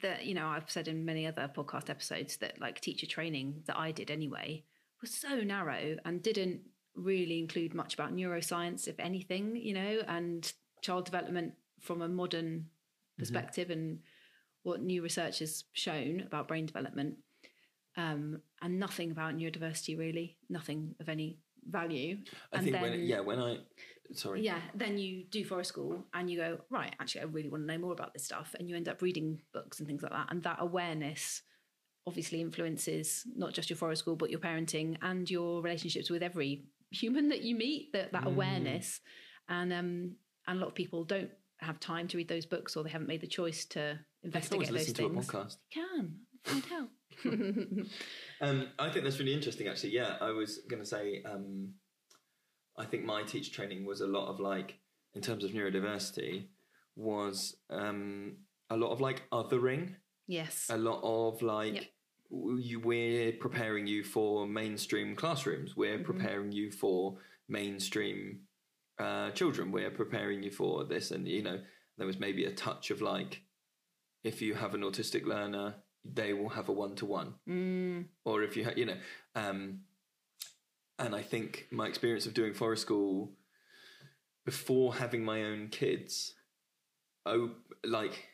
[0.00, 3.76] that you know I've said in many other podcast episodes that like teacher training that
[3.76, 4.64] I did anyway
[5.00, 6.60] was so narrow and didn't
[6.94, 12.66] really include much about neuroscience if anything you know and child development from a modern
[13.18, 14.00] perspective and
[14.62, 17.16] what new research has shown about brain development
[17.96, 22.18] um, and nothing about neurodiversity really, nothing of any value.
[22.52, 23.58] I and think then, when yeah when I
[24.12, 26.94] sorry yeah, then you do forest school and you go right.
[27.00, 29.40] Actually, I really want to know more about this stuff, and you end up reading
[29.52, 30.28] books and things like that.
[30.30, 31.42] And that awareness
[32.06, 36.64] obviously influences not just your forest school, but your parenting and your relationships with every
[36.90, 37.92] human that you meet.
[37.92, 39.00] That that awareness,
[39.48, 42.82] and um, and a lot of people don't have time to read those books, or
[42.82, 45.58] they haven't made the choice to can investigate those listen to a things.
[45.74, 46.88] You can find out.
[48.40, 49.90] Um, I think that's really interesting, actually.
[49.94, 51.74] Yeah, I was going to say, um,
[52.76, 54.78] I think my teacher training was a lot of like,
[55.14, 56.46] in terms of neurodiversity,
[56.96, 59.94] was um, a lot of like othering,
[60.26, 60.66] yes.
[60.70, 61.84] a lot of like, Yep.
[62.58, 66.04] you, we're preparing you for mainstream classrooms, we're Mm-hmm.
[66.04, 68.40] preparing you for mainstream
[68.98, 71.12] uh, children, we're preparing you for this.
[71.12, 71.60] And, you know,
[71.96, 73.42] there was maybe a touch of like,
[74.24, 78.42] if you have an autistic learner, they will have a one to one Mm, or
[78.42, 78.96] if you ha- you know
[79.34, 79.80] um
[80.98, 83.32] and i think my experience of doing forest school
[84.44, 86.34] before having my own kids
[87.26, 87.50] oh
[87.84, 88.28] like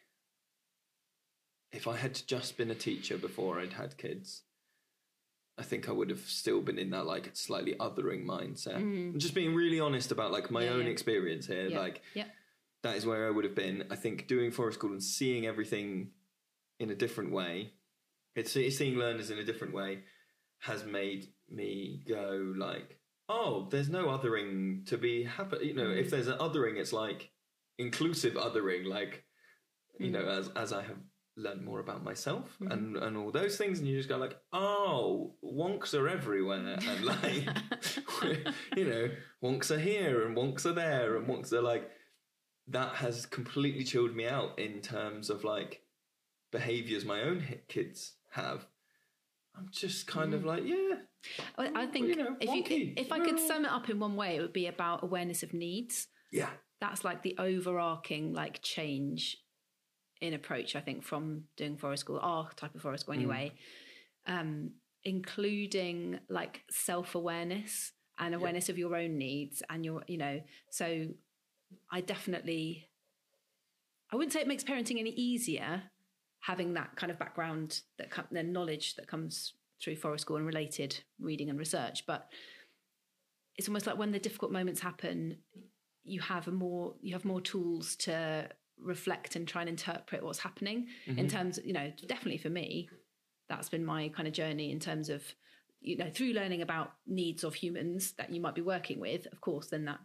[1.72, 4.42] if i had just been a teacher before i'd had kids
[5.59, 9.35] i think i would have still been in that like slightly othering mindset I'm just
[9.35, 10.66] being really honest about like my Mm.
[10.66, 10.90] Yeah, own yeah.
[10.92, 11.78] experience here yeah.
[11.78, 12.24] like yeah.
[12.83, 13.85] that is where I would have been.
[13.90, 16.11] I think doing forest school and seeing everything
[16.81, 17.73] in a different way,
[18.35, 20.01] it's, seeing learners in a different way,
[20.61, 25.59] has made me go like, oh, there's no othering to be happy.
[25.67, 26.11] You know, if mm.
[26.11, 27.31] there's an othering, it's like
[27.79, 29.25] inclusive othering, like
[29.99, 30.38] you know, mm.
[30.38, 30.99] as as I have
[31.37, 32.73] learned more about myself mm-hmm.
[32.73, 37.05] and and all those things, and you just go like, oh, wonks are everywhere, and
[37.05, 37.49] like,
[38.77, 39.09] you know,
[39.43, 41.91] wonks are here and wonks are there, and wonks are like
[42.71, 45.81] that has completely chilled me out in terms of like
[46.51, 48.67] behaviors my own kids have.
[49.57, 50.95] I'm just kind of like, yeah,
[51.57, 52.95] I I think you know, if you wonky.
[52.97, 55.53] if I could sum it up in one way, it would be about awareness of
[55.53, 56.07] needs.
[56.31, 59.37] yeah, That's like the overarching like change
[60.21, 60.77] in approach.
[60.77, 63.53] I think from doing forest school, our type of forest school anyway,
[64.27, 64.73] um,
[65.05, 70.41] including like self awareness and awareness of your own needs and your you know.
[70.71, 71.07] So
[71.91, 72.89] I definitely,
[74.13, 75.83] I wouldn't say it makes parenting any easier
[76.40, 80.46] having that kind of background that com- the knowledge that comes through forest school and
[80.46, 82.05] related reading and research.
[82.07, 82.29] But
[83.57, 85.38] it's almost like when the difficult moments happen
[86.09, 88.48] you have a more you have more tools to
[88.79, 90.87] reflect and try and interpret what's happening.
[91.07, 91.27] In mm-hmm.
[91.27, 92.88] terms you know definitely for me
[93.48, 95.22] that's been my kind of journey in terms of
[95.81, 99.40] you know through learning about needs of humans that you might be working with of
[99.40, 100.01] course then that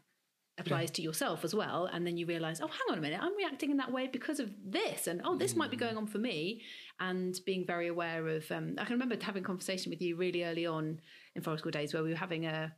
[0.60, 3.36] applies to yourself as well and then you realize oh hang on a minute i'm
[3.36, 6.20] reacting in that way because of this and oh this might be going on for
[6.20, 6.62] me
[7.00, 10.44] and being very aware of um, i can remember having a conversation with you really
[10.44, 11.00] early on
[11.36, 12.72] in forest school days where we were having a,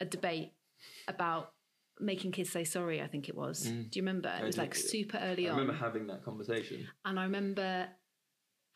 [0.00, 0.52] a debate
[1.06, 1.52] about
[2.00, 3.64] making kids say sorry i think it was.
[3.64, 4.32] Do you remember?
[4.40, 4.62] It was do.
[4.62, 5.60] like super early on I on.
[5.60, 6.88] remember having that conversation.
[7.04, 7.88] and I remember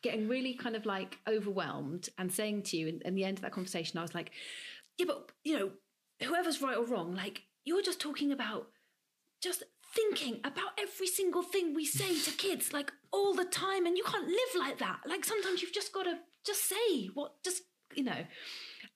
[0.03, 3.42] getting really kind of like overwhelmed and saying to you in, in the end of
[3.42, 4.31] that conversation, I was like,
[4.99, 5.70] yeah, but you know,
[6.22, 8.68] whoever's right or wrong, like you're just talking about
[9.42, 13.98] just thinking about every single thing we say to kids like all the time and
[13.98, 15.00] you can't live like that.
[15.07, 18.24] Like sometimes you've just got to just say what just you know.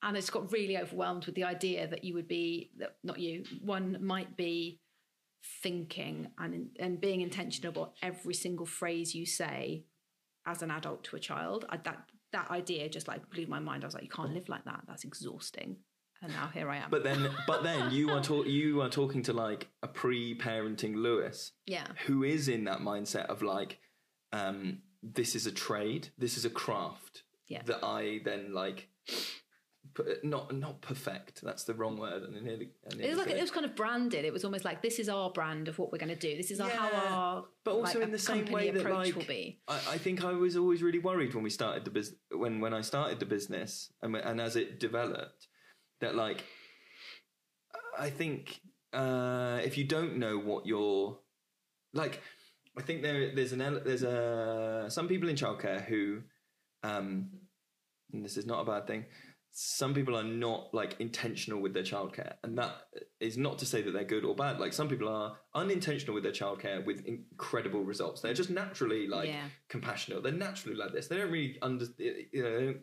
[0.03, 3.19] And I just got really overwhelmed with the idea that you would be that not
[3.19, 4.79] you one might be
[5.61, 9.83] thinking and and being intentional about every single phrase you say
[10.45, 11.65] as an adult to a child.
[11.69, 13.83] I, that that idea just like blew my mind.
[13.83, 14.81] I was like you can't live like that.
[14.87, 15.77] That's exhausting
[16.21, 19.23] and now here i am But then, but then you are talk, you are talking
[19.23, 23.79] to like a pre-parenting Lewis yeah who is in that mindset of like,
[24.33, 27.63] um, this is a trade, this is a craft Yeah.
[27.65, 28.89] that I then like,
[30.23, 31.41] not not perfect.
[31.41, 32.23] That's the wrong word.
[32.23, 34.81] And nearly, nearly it was like it was kind of branded it was almost like
[34.81, 37.45] this is our brand of what we're going to do this is our how our
[37.65, 40.23] but also like, in the same way that approach like will be I, I think
[40.23, 43.25] I was always really worried when we started the business when when I started the
[43.25, 45.47] business and and as it developed
[46.01, 46.43] that like
[47.97, 48.59] I think
[48.93, 51.19] uh, if you don't know what you're
[51.93, 52.21] like
[52.77, 56.21] I think there there's an there's a some people in childcare who
[56.83, 57.29] um
[58.13, 59.05] and this is not a bad thing
[59.53, 62.35] some people are not like intentional with their childcare.
[62.43, 62.73] And that
[63.19, 64.59] is not to say that they're good or bad.
[64.59, 68.21] Like some people are unintentional with their childcare with incredible results.
[68.21, 69.49] They're just naturally like Yeah.
[69.67, 70.23] compassionate.
[70.23, 71.07] They're naturally like this.
[71.07, 72.81] They don't really under you know they don't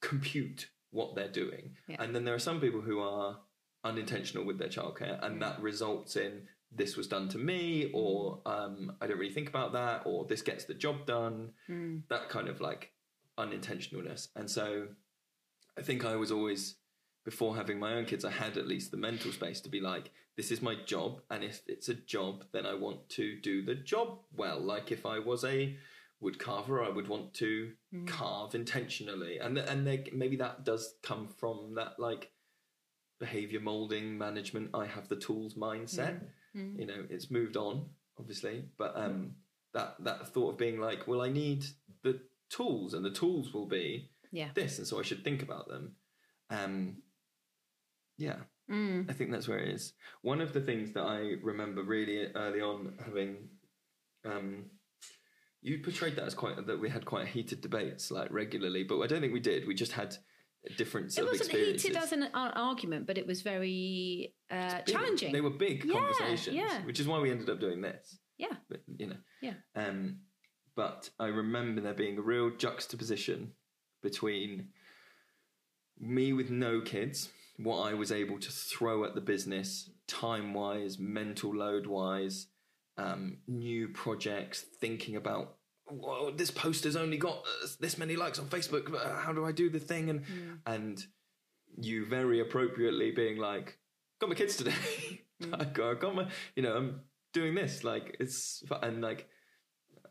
[0.00, 1.96] compute what they're doing Yeah.
[2.00, 3.38] and then there are some people who are
[3.84, 8.92] unintentional with their childcare and that results in this was done to me or um,
[9.00, 11.98] i don't really think about that or this gets the job done Hmm.
[12.08, 12.92] that kind of like
[13.38, 14.28] unintentionalness.
[14.36, 14.88] And so
[15.78, 16.76] I think I was always,
[17.24, 20.10] before having my own kids, I had at least the mental space to be like,
[20.36, 21.20] this is my job.
[21.30, 24.60] And if it's a job, then I want to do the job well.
[24.60, 25.76] Like if I was a
[26.20, 27.72] wood carver, I would want to
[28.06, 29.38] carve intentionally.
[29.38, 32.30] And, and there, maybe that does come from that like
[33.18, 34.70] behavior molding management.
[34.74, 36.20] I have the tools mindset.
[36.54, 38.64] You know, it's moved on, obviously.
[38.76, 39.32] But um,
[39.72, 41.64] that, that thought of being like, well, I need
[42.02, 44.48] the tools and the tools will be Yeah.
[44.54, 45.94] this, and so I should think about them.
[46.50, 47.02] Um,
[48.18, 48.36] yeah,
[48.70, 49.10] Mm.
[49.10, 49.94] I think that's where it is.
[50.22, 53.48] One of the things that I remember really early on having,
[54.24, 54.66] um,
[55.62, 59.06] you portrayed that as quite that we had quite heated debates like regularly, but I
[59.06, 59.66] don't think we did.
[59.66, 60.16] We just had
[60.76, 65.32] different It wasn't heated as an argument, but it was very uh, challenging.
[65.32, 66.84] They were big Yeah, conversations, yeah.
[66.84, 68.18] which is why we ended up doing this.
[68.38, 69.54] yeah, But you know, yeah.
[69.74, 70.20] Um,
[70.76, 73.52] but I remember there being a real juxtaposition
[74.02, 74.68] between
[75.98, 80.98] me with no kids, what I was able to throw at the business, time wise,
[80.98, 82.46] mental load wise,
[83.00, 85.56] um, new projects, thinking about.
[85.90, 88.88] Well, this post has only got uh, this many likes on Facebook.
[89.22, 90.10] How do I do the thing?
[90.10, 90.24] And
[90.66, 91.04] and
[91.78, 93.78] you very appropriately being like,
[94.20, 94.72] "Got my kids today.
[95.52, 97.00] I got, got my, you know, I'm
[97.32, 97.82] doing this.
[97.82, 99.26] Like it's and like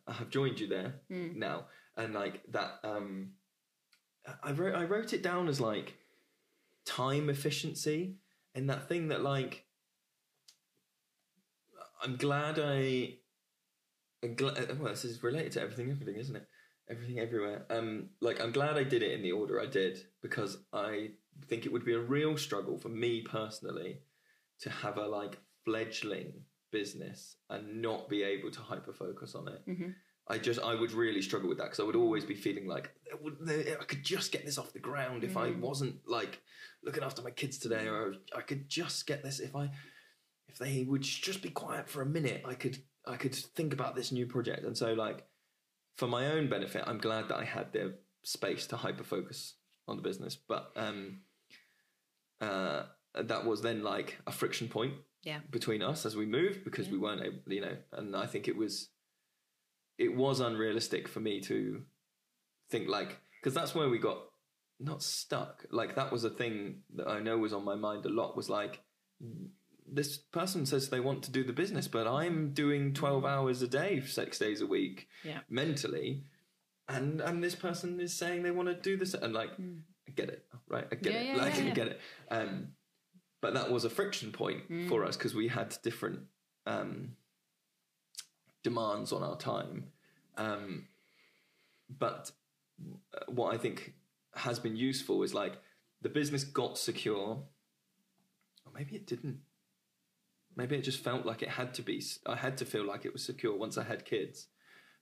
[0.08, 2.80] I have joined you there now, and like that.
[2.84, 3.32] um
[4.44, 5.96] I wrote I wrote it down as like
[6.86, 8.16] time efficiency
[8.54, 9.66] and that thing that like
[12.02, 13.16] I'm glad I.
[14.24, 16.46] I'm glad, uh, well, this is related to everything, everything, isn't it?
[16.90, 17.66] Everything, everywhere.
[17.70, 21.12] Um, like I'm glad I did it in the order I did because I
[21.48, 24.02] think it would be a real struggle for me personally
[24.62, 26.34] to have a like fledgling
[26.72, 29.62] business and not be able to hyper focus on it.
[29.68, 29.90] Mm-hmm.
[30.28, 32.92] I just I would really struggle with that because I would always be feeling like
[33.22, 35.60] would- I could just get this off the ground if I mm.
[35.60, 36.42] wasn't like
[36.84, 39.72] looking after my kids today, or I could just get this if I
[40.50, 42.44] if they would just be quiet for a minute.
[42.46, 45.26] I could I could think about this new project, and so like
[45.96, 49.56] for my own benefit, I'm glad that I had the space to hyper focus
[49.88, 51.22] on the business, but um,
[52.42, 52.84] uh,
[53.22, 54.94] that was then like a friction point
[55.24, 55.40] Yeah.
[55.50, 58.56] between us as we moved because we weren't able, you know, and I think it
[58.56, 58.90] was,
[59.98, 61.82] it was unrealistic for me to
[62.70, 64.20] think like, because that's where we got
[64.80, 65.66] not stuck.
[65.72, 68.50] Like that was a thing that I know was on my mind a lot was
[68.50, 68.82] like,
[69.92, 73.68] this person says they want to do the business, but I'm doing 12 hours a
[73.68, 75.40] day, six days a week Yeah.
[75.50, 76.24] mentally.
[76.88, 79.52] And, and this person is saying they want to do this and like,
[80.08, 80.86] I get it, right?
[80.92, 81.28] I get Yeah, it.
[81.28, 82.00] yeah, like, I get it.
[82.32, 82.70] Um,
[83.42, 84.90] but that was a friction point Mm.
[84.90, 86.22] for us because we had different
[86.66, 87.16] um,
[88.64, 89.92] demands on our time.
[90.38, 90.88] Um,
[91.90, 92.32] but
[93.28, 93.94] what I think
[94.36, 95.54] has been useful is like
[96.02, 97.44] the business got secure,
[98.66, 99.40] or maybe it didn't.
[100.56, 102.04] Maybe it just felt like it had to be.
[102.26, 104.48] I had to feel like it was secure once I had kids,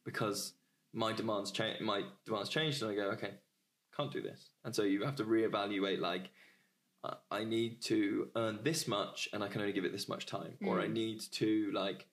[0.05, 0.53] because
[0.93, 1.81] my demands change.
[1.81, 3.35] My demands changed, and I go, okay,
[3.95, 5.99] can't do this, and so you have to reevaluate.
[5.99, 6.29] Like,
[7.03, 10.25] I- I need to earn this much, and I can only give it this much
[10.25, 10.93] time, or I mm.
[10.93, 12.07] need to like,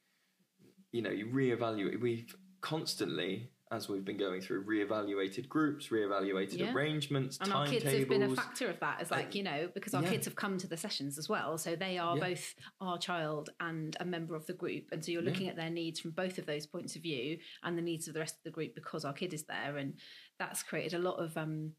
[0.92, 2.00] you know, you reevaluate.
[2.00, 6.72] We've constantly, as we've been going through, reevaluated groups, reevaluated Yeah.
[6.72, 9.00] arrangements, And our kids have been a factor of that.
[9.00, 10.10] It's like, you know, because our yeah.
[10.10, 11.58] kids have come to the sessions as well.
[11.58, 12.28] So they are Yeah.
[12.28, 14.84] both our child and a member of the group.
[14.92, 17.76] And so you're looking at their needs from both of those points of view and
[17.76, 19.76] the needs of the rest of the group because our kid is there.
[19.76, 19.98] And
[20.38, 21.72] that's created a lot of, um,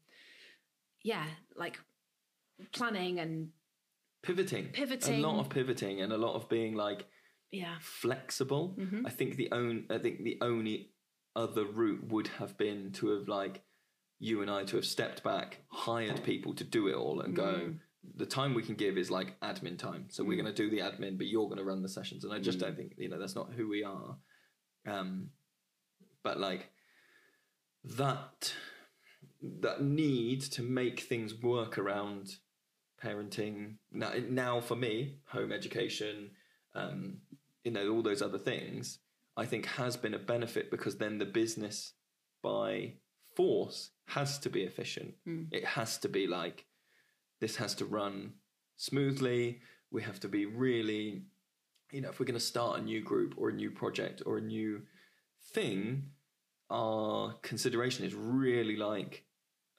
[1.02, 1.26] yeah,
[1.56, 1.80] like
[2.72, 3.50] planning and
[4.22, 5.24] pivoting, Pivoting.
[5.24, 7.06] a lot of pivoting, and a lot of being like
[7.52, 7.76] yeah.
[7.80, 8.76] flexible.
[8.78, 9.06] Mm-hmm.
[9.06, 10.90] I think the own I think the only
[11.36, 13.62] other route would have been to have like
[14.18, 17.44] you and I to have stepped back, hired people to do it all, and go.
[17.44, 17.78] Mm.
[18.14, 20.78] The time we can give is like admin time, so we're going to do the
[20.78, 22.42] admin, but you're going to run the sessions, and I Mm.
[22.42, 24.16] just don't think you know that's not who we are.
[24.86, 25.30] Um,
[26.22, 26.70] but like
[27.84, 28.54] that
[29.42, 32.36] that need to make things work around
[33.02, 36.30] parenting now, now for me home education
[36.74, 37.18] um,
[37.64, 38.98] you know all those other things
[39.36, 41.92] i think has been a benefit because then the business
[42.42, 42.92] by
[43.36, 45.14] force has to be efficient.
[45.24, 45.44] Hmm.
[45.52, 46.64] It has to be like
[47.40, 48.32] this has to run
[48.76, 49.60] smoothly.
[49.90, 51.22] We have to be really
[51.92, 54.38] you know if we're going to start a new group or a new project or
[54.38, 54.82] a new
[55.52, 56.02] thing
[56.68, 59.24] our consideration is really like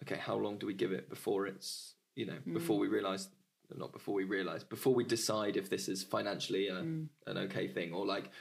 [0.02, 2.54] okay how long do we give it before it's you know hmm.
[2.54, 3.28] before we realize
[3.76, 7.04] not before we realize before we decide if this is financially a, hmm.
[7.26, 8.32] an okay thing or like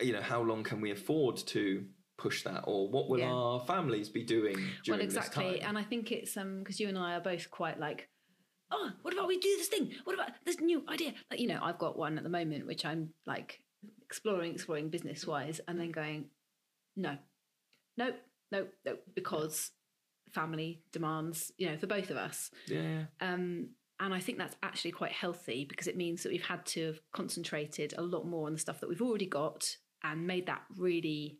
[0.00, 1.84] you know how long can we afford to
[2.18, 3.30] push that, or what will Yeah.
[3.32, 5.60] our families be doing during well exactly.
[5.60, 8.08] and i think it's um because you and i are both quite like
[8.70, 9.92] oh what about we do this thing?
[10.04, 11.14] What about this new idea?
[11.30, 13.60] Like you know i've got one at the moment which i'm like
[14.02, 16.26] exploring exploring business wise and then going
[16.96, 17.16] no.
[17.96, 18.12] No
[18.50, 19.70] no no because
[20.32, 22.50] family demands you know for both of us.
[22.66, 23.70] Yeah, um
[24.02, 27.00] and I think that's actually quite healthy because it means that we've had to have
[27.12, 29.64] concentrated a lot more on the stuff that we've already got
[30.02, 31.38] and made that really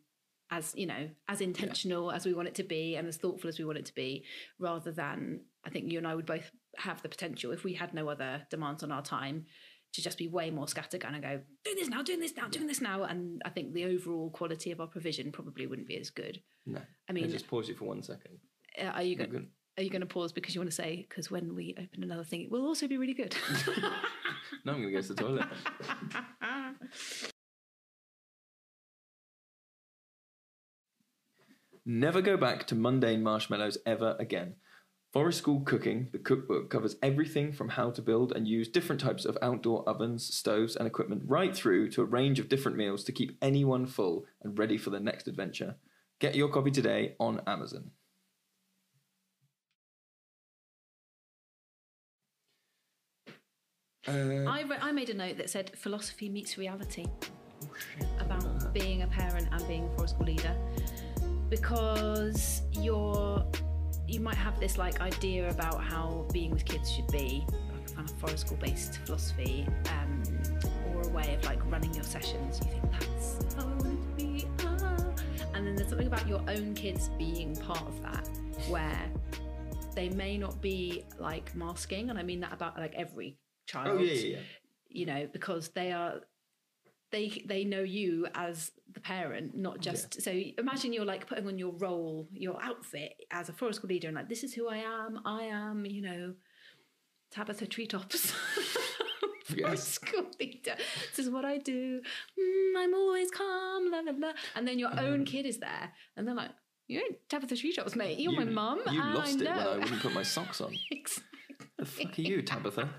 [0.49, 3.59] as you know as intentional as we want it to be and as thoughtful as
[3.59, 4.23] we want it to be
[4.59, 7.93] rather than i think you and i would both have the potential if we had
[7.93, 9.45] no other demands on our time
[9.93, 12.67] to just be way more scattergun and go doing this now doing this now doing
[12.67, 16.09] this now and i think the overall quality of our provision probably wouldn't be as
[16.09, 16.81] good no.
[17.09, 18.37] I mean- just pause you for one second.
[18.81, 19.47] uh, are you going good.
[19.77, 22.23] Are you going to pause because you want to say because when we open another
[22.23, 23.35] thing it will also be really good
[24.65, 25.45] No, I'm going to go to the toilet.
[31.85, 34.55] Never go back to mundane marshmallows ever again.
[35.11, 39.25] Forest School Cooking, the cookbook, covers everything from how to build and use different types
[39.25, 43.11] of outdoor ovens, stoves, and equipment, right through to a range of different meals to
[43.11, 45.75] keep anyone full and ready for the next adventure.
[46.19, 47.91] Get your copy today on Amazon.
[54.07, 57.05] Uh, I, re- I made a note that said philosophy meets reality.
[58.19, 60.55] About being a parent and being a forest school leader.
[61.49, 63.45] Because you're
[64.07, 67.93] you might have this like idea about how being with kids should be like a
[67.93, 70.23] kind of forest school based philosophy um,
[70.93, 72.59] or a way of like running your sessions.
[72.63, 74.47] You think that's how I want it to be.
[74.65, 74.97] Ah.
[75.53, 78.27] and then there's something about your own kids being part of that
[78.67, 79.09] where
[79.95, 82.09] they may not be like masking.
[82.09, 84.39] And I mean that about like every child oh, yeah, yeah, yeah.
[84.89, 86.15] you know because they are
[87.11, 91.57] they they know you as the parent not just so imagine you're like putting on
[91.57, 94.77] your role your outfit as a forest school leader and like this is who i
[94.77, 96.33] am i am you know
[97.31, 99.87] tabitha treetops forest Yes.
[99.89, 100.75] school leader
[101.09, 101.99] this is what i do
[102.39, 105.01] mm, i'm always calm blah blah blah and then your Uh-huh.
[105.03, 106.51] own kid is there and they're like
[106.87, 109.77] you ain't tabitha treetops mate you're my mum You lost i it know when I
[109.77, 110.73] wouldn't put my socks on.
[110.91, 111.23] Exactly.
[111.83, 112.89] The fuck are you, Tabitha?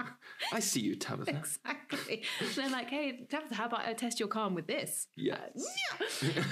[0.52, 1.30] I see you, Tabitha.
[1.30, 2.24] Exactly.
[2.56, 5.06] They're like, hey, Tabitha, how about I test your calm with this?
[5.16, 5.64] Yes.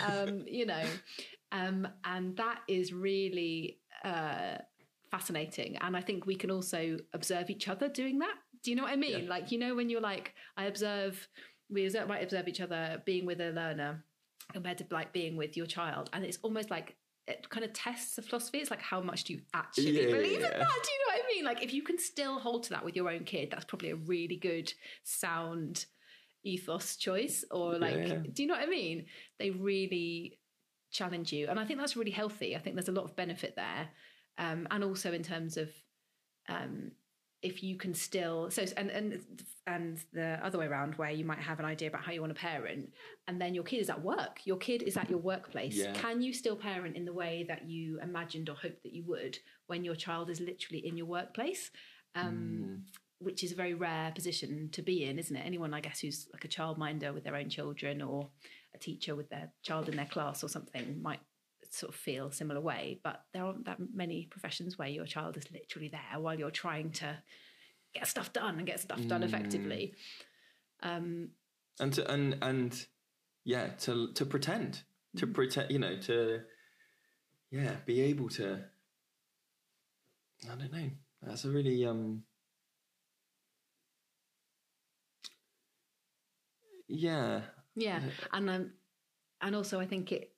[0.07, 0.85] um, you know,
[1.51, 4.59] um, and that is really uh,
[5.11, 5.79] fascinating.
[5.79, 8.35] And I think we can also observe each other doing that.
[8.63, 9.25] Do you know what I mean?
[9.25, 9.29] Yeah.
[9.31, 11.29] Like, you know, when you're like, I observe,
[11.69, 14.05] we observe, might observe each other being with a learner
[14.53, 16.97] compared to like being with your child, and it's almost like
[17.31, 18.59] it kind of tests the philosophy.
[18.59, 20.59] It's like how much do you actually Yeah, believe in yeah.
[20.59, 20.59] that?
[20.59, 21.45] Do you know what I mean?
[21.45, 23.97] Like if you can still hold to that with your own kid, that's probably a
[23.97, 24.73] really good
[25.05, 25.87] sound
[26.43, 27.45] ethos choice.
[27.51, 29.07] Or like, do you know what I mean?
[29.39, 30.39] They really
[30.91, 32.57] challenge you, and I think that's really healthy.
[32.57, 33.89] I think there's a lot of benefit there,
[34.39, 35.71] um, and also in terms of
[36.49, 36.93] um,
[37.43, 39.21] if you can still so and and
[39.67, 42.35] and the other way around where you might have an idea about how you want
[42.35, 42.93] to parent
[43.29, 44.41] and then your kid is at work.
[44.45, 45.77] Your kid is at your workplace.
[45.77, 45.93] Yeah.
[45.95, 49.39] can you still parent in the way that you imagined or hoped that you would
[49.69, 51.71] when your child is literally in your workplace?
[52.15, 52.85] Um,
[53.21, 55.47] which is a very rare position to be in isn't it?
[55.47, 58.29] Anyone i guess who's like a childminder with their own children or
[58.75, 61.21] a teacher with their child in their class or something might
[61.71, 65.45] sort of feel similar way but there aren't that many professions where your child is
[65.53, 67.17] literally there while you're trying to
[67.95, 69.95] get stuff done and get stuff done effectively.
[70.83, 71.31] And
[71.95, 72.87] to and and
[73.45, 74.83] yeah to to pretend
[75.17, 75.35] to Mm.
[75.35, 76.41] pretend you know to
[77.51, 78.61] yeah be able to
[80.51, 80.91] i don't know.
[81.23, 82.23] That's a really um
[86.89, 87.43] yeah.
[87.77, 88.01] Yeah
[88.33, 88.71] and um,
[89.41, 90.33] and also i think it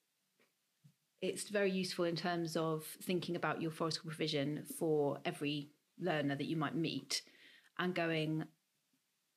[1.23, 6.35] it's very useful in terms of thinking about your forest school provision for every learner
[6.35, 7.23] that you might meet
[7.79, 8.45] and going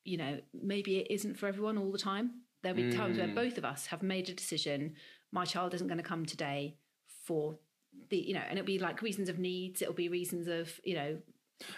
[0.04, 2.42] you know maybe it isn't for everyone all the time.
[2.64, 4.96] There'll be times where both of us have made a decision
[5.32, 6.78] my child isn't going to come today
[7.26, 7.60] for
[8.10, 10.96] the you know and it'll be like reasons of needs it'll be reasons of you
[10.96, 11.18] know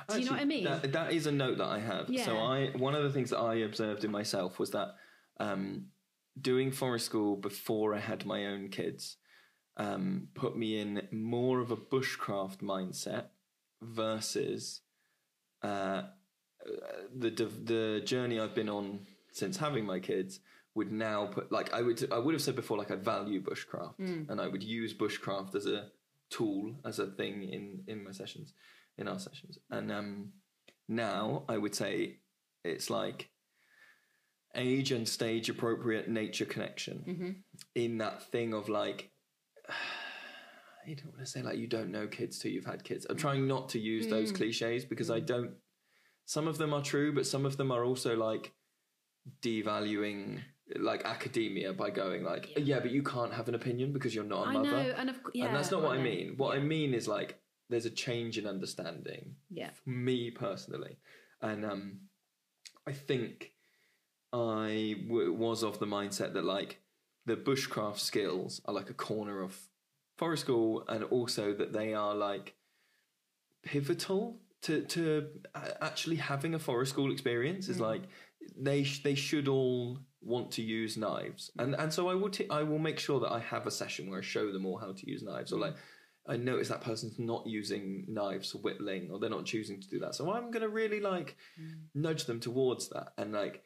[0.09, 0.63] do you know what i mean?
[0.63, 2.09] That, that is a note that I have.
[2.25, 4.95] So I one of the things that I observed in myself was that
[5.39, 5.87] um,
[6.39, 9.17] doing forest school before I had my own kids
[9.77, 13.25] um, put me in more of a bushcraft mindset
[13.81, 14.81] versus
[15.61, 16.03] uh,
[17.15, 20.39] the the journey I've been on since having my kids
[20.75, 23.95] would now put like I would I would have said before like I value bushcraft
[24.29, 25.89] and I would use bushcraft as a
[26.29, 28.53] tool as a thing in in my sessions
[28.97, 29.57] in our sessions.
[29.69, 30.33] And um
[30.87, 32.17] now I would say
[32.63, 33.29] it's like
[34.55, 37.43] age and stage appropriate nature connection
[37.75, 39.11] in that thing of like
[40.87, 43.05] I don't want to say like you don't know kids till you've had kids.
[43.09, 45.51] I'm trying not to use those cliches because I don't.
[46.25, 48.53] Some of them are true, but some of them are also like
[49.41, 50.39] devaluing
[50.77, 54.47] like academia by going like yeah, but you can't have an opinion because you're not
[54.47, 54.71] a I mother.
[54.71, 56.03] know, and of, yeah, and that's not what I know.
[56.03, 56.33] mean.
[56.37, 57.39] What I mean is like
[57.69, 59.71] there's a change in understanding Yeah.
[59.83, 60.97] for me personally,
[61.41, 61.99] and um,
[62.85, 63.51] I think
[64.31, 66.79] I w- was of the mindset that like
[67.27, 69.55] the bushcraft skills are like a corner of
[70.17, 72.55] forest school, and also that they are like
[73.63, 75.27] pivotal to to
[75.81, 77.67] actually having a forest school experience.
[77.67, 78.03] Is like
[78.57, 82.49] they sh- they should all want to use knives, and and so I will t-
[82.49, 84.93] I will make sure that I have a session where I show them all how
[84.93, 85.75] to use knives, or like.
[86.29, 89.99] I notice that person's not using knives for whittling, or they're not choosing to do
[89.99, 90.13] that.
[90.13, 91.37] So I'm going to really like
[91.95, 93.63] nudge them towards that, and like,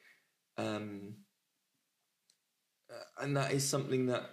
[0.58, 1.31] um, uh,
[2.92, 4.24] Uh, and that is something that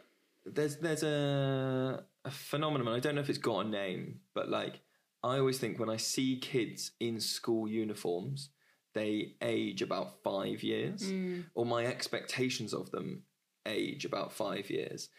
[0.46, 2.94] there's there's a a phenomenon.
[2.94, 4.82] I don't know if it's got a name, but like
[5.24, 8.50] I always think when I see kids in school uniforms,
[8.94, 11.46] they age about five years, mm.
[11.54, 13.24] or my expectations of them
[13.66, 15.10] age about five years.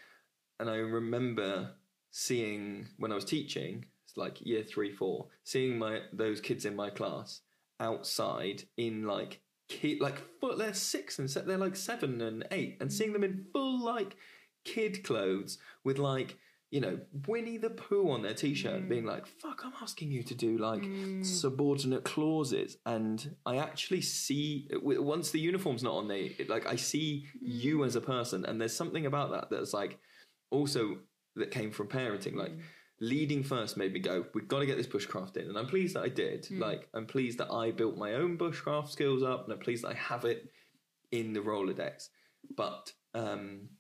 [0.59, 1.72] And I remember
[2.11, 6.76] seeing when I was teaching, it's like year three, four, seeing my those kids in
[6.76, 7.41] my class
[7.78, 12.76] outside in like kid like full, they're six and se- they're like seven and eight,
[12.80, 14.16] and seeing them in full like
[14.64, 16.36] kid clothes with like
[16.70, 19.08] you know Winnie the Pooh on their t-shirt, and being mm.
[19.08, 21.24] like, "Fuck, I'm asking you to do like mm.
[21.24, 26.66] subordinate clauses," and I actually see w- once the uniform's not on, they it, like
[26.66, 27.38] I see mm.
[27.42, 29.98] you as a person, and there's something about that that's like
[30.50, 30.98] also
[31.36, 32.52] that came from parenting, like.
[33.01, 35.48] Leading first made me go, we've got to get this bushcraft in.
[35.48, 36.46] And I'm pleased that I did.
[36.46, 36.61] Hmm.
[36.61, 39.92] Like, I'm pleased that I built my own bushcraft skills up, and I'm pleased that
[39.92, 40.51] I have it
[41.11, 42.09] in the Rolodex.
[42.57, 43.70] But um,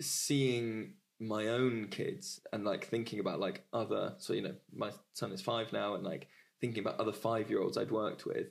[0.00, 5.32] seeing my own kids and like thinking about like other so you know my son
[5.32, 6.28] is five now and like
[6.60, 8.46] thinking about other five year olds I'd worked with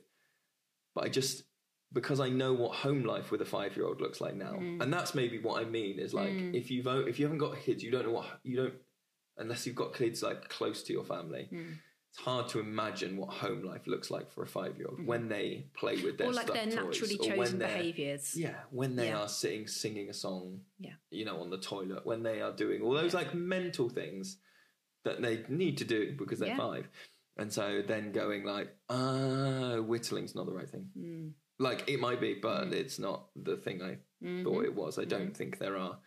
[0.94, 1.44] but I just
[1.94, 4.82] because I know what home life with a five year old looks like now hmm.
[4.82, 6.54] and that's maybe what I mean is like hmm.
[6.54, 8.74] if you've if you haven't got kids you don't know what you don't
[9.38, 11.48] unless you've got kids like close to your family
[12.10, 15.28] it's hard to imagine what home life looks like for a five year old when
[15.28, 18.34] they play with their Or like their naturally chosen behaviours.
[18.34, 19.20] yeah, when they Yeah.
[19.20, 20.94] are sitting singing a song, Yeah.
[21.10, 24.38] you know, on the toilet, when they are doing all those like mental things
[25.04, 26.56] that they need to do because they're Yeah.
[26.56, 26.88] five.
[27.36, 30.90] And so then going like, ah, whittling's not the right thing.
[30.98, 31.32] Mm.
[31.58, 34.42] Like it might be, but it's not the thing I Mm-hmm.
[34.44, 34.98] thought it was.
[34.98, 36.00] I don't think there are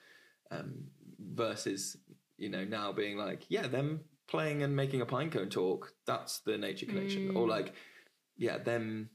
[0.49, 1.95] um, versus,
[2.41, 6.57] you know, now being like, yeah, them playing and making a pinecone talk, that's the
[6.57, 7.35] nature connection.
[7.35, 7.73] Or like,
[8.35, 9.11] yeah, them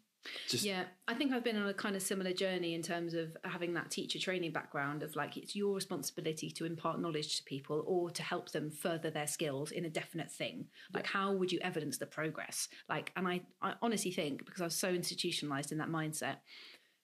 [0.48, 0.68] just Mm.
[0.68, 3.74] Yeah, I think I've been on a kind of similar journey in terms of having
[3.74, 8.10] that teacher training background of like it's your responsibility to impart knowledge to people or
[8.10, 10.66] to help them further their skills in a definite thing.
[10.92, 12.68] Like how would you evidence the progress?
[12.88, 16.36] Like and I, I honestly think because I was so institutionalized in that mindset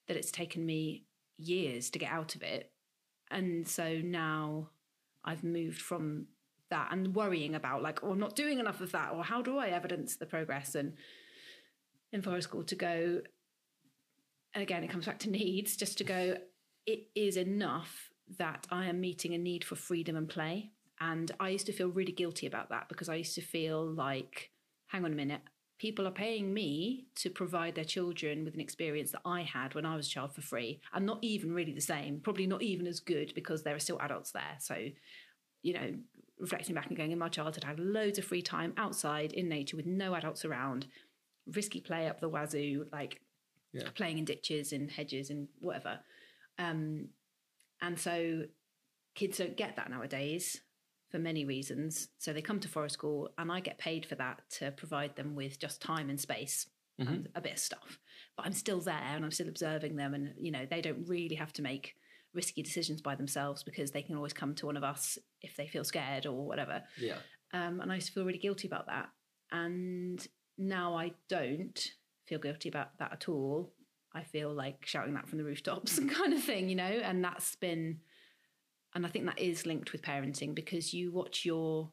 [0.09, 1.05] that it's taken me
[1.39, 2.71] years to get out of it.
[3.31, 4.71] And so now
[5.25, 6.27] I've moved from
[6.71, 9.59] that and worrying about like, oh, I'm not doing enough of that, or how do
[9.59, 10.75] I evidence the progress?
[10.75, 10.95] And
[12.13, 13.21] in forest school to go
[14.55, 16.37] and again it comes back to needs just to go
[16.87, 20.71] it is enough that i am meeting a need for freedom and play
[21.01, 24.51] and i used to feel really guilty about that because i used to feel like
[24.87, 25.43] hang on a minute
[25.83, 29.85] people are paying me to provide their children with an experience that i had when
[29.85, 32.87] i was a child for free and not even really the same probably not even
[32.87, 34.77] as good because there are still adults there so
[35.63, 35.93] you know
[36.39, 39.49] reflecting back and going in my childhood i had loads of free time outside in
[39.49, 40.87] nature with no adults around
[41.47, 43.21] risky play up the wazoo, like
[43.73, 43.89] Yeah.
[43.95, 45.99] playing in ditches and hedges and whatever.
[46.59, 47.09] Um,
[47.81, 48.45] and so
[49.15, 50.61] kids don't get that nowadays
[51.13, 52.09] for many reasons.
[52.19, 55.37] So they come to forest school, and I get paid for that to provide them
[55.37, 56.67] with just time and space
[56.99, 57.99] and a bit of stuff.
[58.37, 61.37] But I'm still there and I'm still observing them, and you know they don't really
[61.37, 61.95] have to make
[62.35, 65.67] risky decisions by themselves because they can always come to one of us if they
[65.67, 66.83] feel scared or whatever.
[66.99, 67.17] yeah.
[67.53, 69.11] Um, and I used to feel really guilty about that.
[69.51, 71.79] And now I don't
[72.27, 73.75] feel guilty about that at all.
[74.15, 77.57] I feel like shouting that from the rooftops kind of thing, you know, and that's
[77.57, 77.99] been,
[78.95, 81.91] and I think that is linked with parenting because you watch your,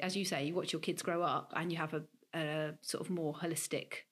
[0.00, 2.02] as you say, you watch your kids grow up and you have a,
[2.34, 4.04] a sort of more holistic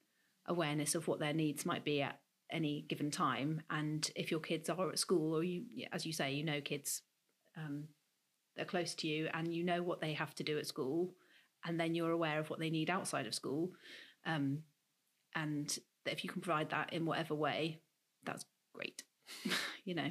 [0.47, 2.19] awareness of what their needs might be at
[2.51, 3.63] any given time.
[3.71, 7.03] And if your kids are at school or you, as you say, you know, kids
[7.57, 7.85] um,
[8.57, 11.15] they're close to you and you know what they have to do at school
[11.65, 13.71] and then you're aware of what they need outside of school
[14.27, 14.59] um,
[15.35, 17.81] and that if you can provide that in whatever way
[18.25, 18.45] that's
[18.75, 19.03] great
[19.85, 20.11] you know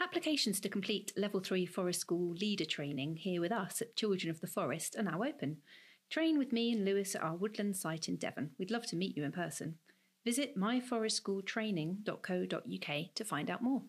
[0.00, 4.40] Applications to complete Level 3 Forest School leader training here with us at Children of
[4.40, 5.58] the Forest are now open.
[6.10, 8.50] Train with me and Lewis at our woodland site in Devon.
[8.58, 9.76] We'd love to meet you in person.
[10.24, 13.82] Visit myforestschooltraining.co.uk to find out more.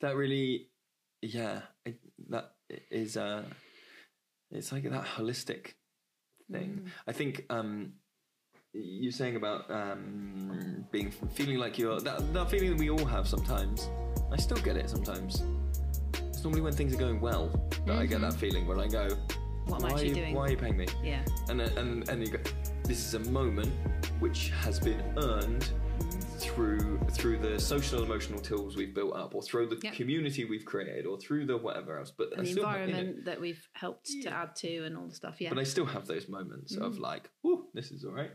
[0.00, 0.70] That really,
[1.22, 2.54] yeah, it, that
[2.90, 3.44] is uh,
[4.50, 5.74] it's like that holistic
[6.50, 6.82] thing.
[6.84, 6.88] Mm.
[7.06, 7.92] I think um,
[8.72, 13.26] you're saying about um, being feeling like you're that, that feeling that we all have
[13.26, 13.88] sometimes.
[14.32, 15.42] I still get it sometimes.
[16.28, 17.50] It's normally when things are going well
[17.86, 19.08] that I get that feeling when I go,
[19.66, 19.72] Mm-hmm.
[19.72, 20.34] What am I why, actually are you- doing?
[20.34, 20.86] why are you paying me?
[21.04, 21.22] Yeah.
[21.48, 22.38] And and and you go,
[22.84, 23.72] this is a moment
[24.20, 25.68] which has been earned
[26.38, 29.94] through through the social emotional tools we've built up, or through the Yep.
[29.94, 32.10] community we've created, or through the whatever else.
[32.10, 35.08] But the still have- you know, environment that we've helped to add to and all
[35.08, 35.40] the stuff.
[35.40, 35.50] Yeah.
[35.50, 38.30] but I still have those moments of like, "Whoo, this is all right."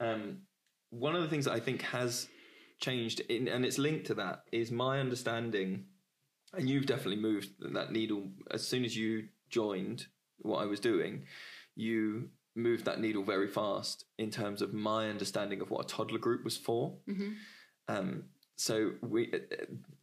[0.00, 0.46] Um,
[0.90, 2.28] one of the things that I think has
[2.80, 5.86] changed, in, and it's linked to that, is my understanding.
[6.54, 10.06] And you've definitely moved that needle as soon as you joined
[10.38, 11.26] what I was doing.
[11.74, 16.18] You moved that needle very fast in terms of my understanding of what a toddler
[16.18, 16.96] group was for.
[17.88, 18.24] Um,
[18.56, 19.38] so we uh,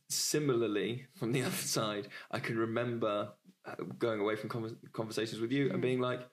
[0.10, 3.30] similarly from the other side, I can remember
[3.66, 6.28] uh, going away from convers conversations with you and being like,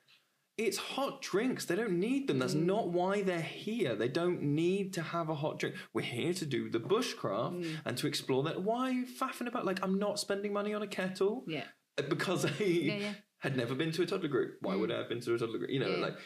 [0.56, 1.64] "It's hot drinks.
[1.66, 2.38] They don't need them.
[2.38, 3.94] That's not why they're here.
[3.94, 5.76] They don't need to have a hot drink.
[5.94, 8.62] We're here to do the bushcraft and to explore that.
[8.62, 9.64] Why are you faffing about?
[9.64, 11.64] Like, I'm not spending money on a kettle yeah.
[11.98, 13.12] Uh, because I yeah.
[13.39, 14.57] Had never been to a toddler group.
[14.61, 15.70] Why would I have been to a toddler group?
[15.70, 15.97] You know, Yeah.
[15.97, 16.18] like,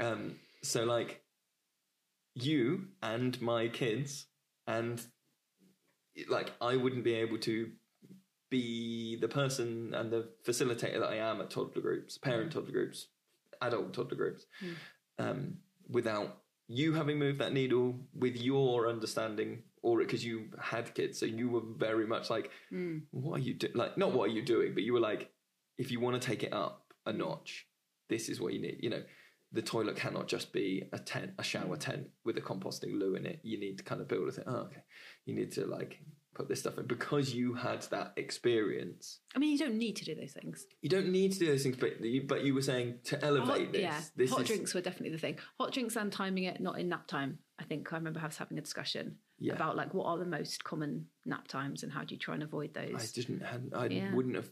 [0.00, 1.22] um, so like,
[2.34, 4.26] you and my kids,
[4.66, 5.04] and
[6.28, 7.72] like, I wouldn't be able to
[8.48, 13.08] be the person and the facilitator that I am at toddler groups, parent toddler groups,
[13.60, 14.46] adult toddler groups,
[15.18, 15.58] um,
[15.88, 21.26] without you having moved that needle with your understanding or because you had kids so
[21.26, 23.02] you were very much like mm.
[23.10, 25.30] what are you doing like not what are you doing but you were like
[25.78, 27.66] if you want to take it up a notch
[28.08, 29.02] this is what you need you know
[29.52, 31.80] the toilet cannot just be a tent a shower mm.
[31.80, 34.44] tent with a composting loo in it you need to kind of build a thing
[34.46, 34.82] oh okay
[35.24, 36.00] you need to like
[36.34, 40.04] put this stuff in because you had that experience I mean, you don't need to
[40.04, 40.66] do those things.
[40.80, 43.66] you don't need to do those things but you, but you were saying to elevate
[43.66, 45.38] Hot, this yeah, this hot is drinks were definitely the thing.
[45.60, 47.38] Hot drinks and timing it, not in nap time.
[47.58, 49.54] I think I remember us having a discussion Yeah.
[49.54, 52.42] about like what are the most common nap times and how do you try and
[52.42, 52.94] avoid those.
[52.94, 54.14] I didn't had I Yeah.
[54.14, 54.50] wouldn't have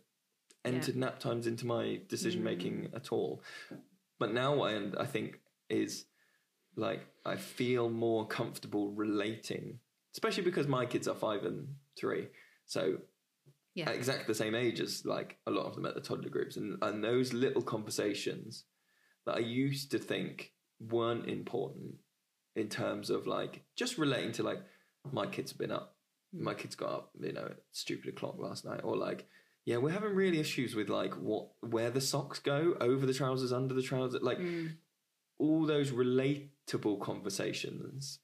[0.65, 2.95] entered nap times into my decision making Mm.
[2.97, 3.43] at all.
[4.19, 6.07] But now what I I think is
[6.77, 9.81] like I feel more comfortable relating,
[10.15, 12.29] especially because my kids are five and three,
[12.67, 12.99] so
[13.75, 16.29] yeah, at exactly the same age as like a lot of them at the toddler
[16.31, 18.65] groups, and and those little conversations
[19.27, 21.97] that I used to think weren't important
[22.57, 24.63] in terms of like just relating to like
[25.13, 25.97] my kids have been up,
[26.33, 29.27] my kids got up, you know, at stupid o'clock last night, or like
[29.65, 33.53] yeah, we're having really issues with like what where the socks go over the trousers,
[33.53, 34.39] under the trousers, like
[35.39, 38.21] all those relatable conversations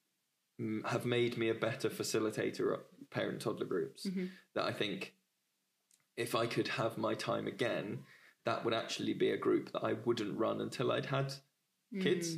[0.61, 2.81] mm, have made me a better facilitator at
[3.11, 4.07] parent toddler groups.
[4.55, 5.15] That I think
[6.17, 8.01] if I could have my time again,
[8.45, 11.35] that would actually be a group that I wouldn't run until I'd had
[12.01, 12.37] kids.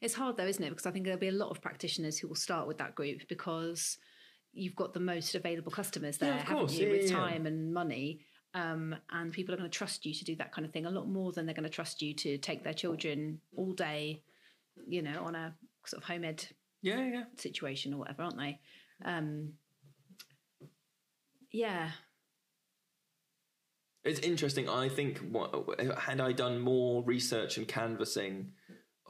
[0.00, 0.70] It's hard though, isn't it?
[0.70, 3.28] Because I think there'll be a lot of practitioners who will start with that group
[3.28, 3.98] because
[4.52, 7.16] you've got the most available customers there, Yeah, of haven't you, Yeah, with yeah, yeah.
[7.16, 8.20] time and money.
[8.54, 10.90] Um, and people are going to trust you to do that kind of thing a
[10.90, 14.22] lot more than they're going to trust you to take their children all day,
[14.86, 15.54] you know, on a
[15.86, 16.44] sort of home ed
[16.82, 17.24] Yeah, yeah.
[17.38, 18.60] situation or whatever, aren't they?
[19.04, 19.54] Um,
[21.50, 21.90] yeah,
[24.04, 24.68] It's interesting.
[24.68, 28.52] I think what had I done more research and canvassing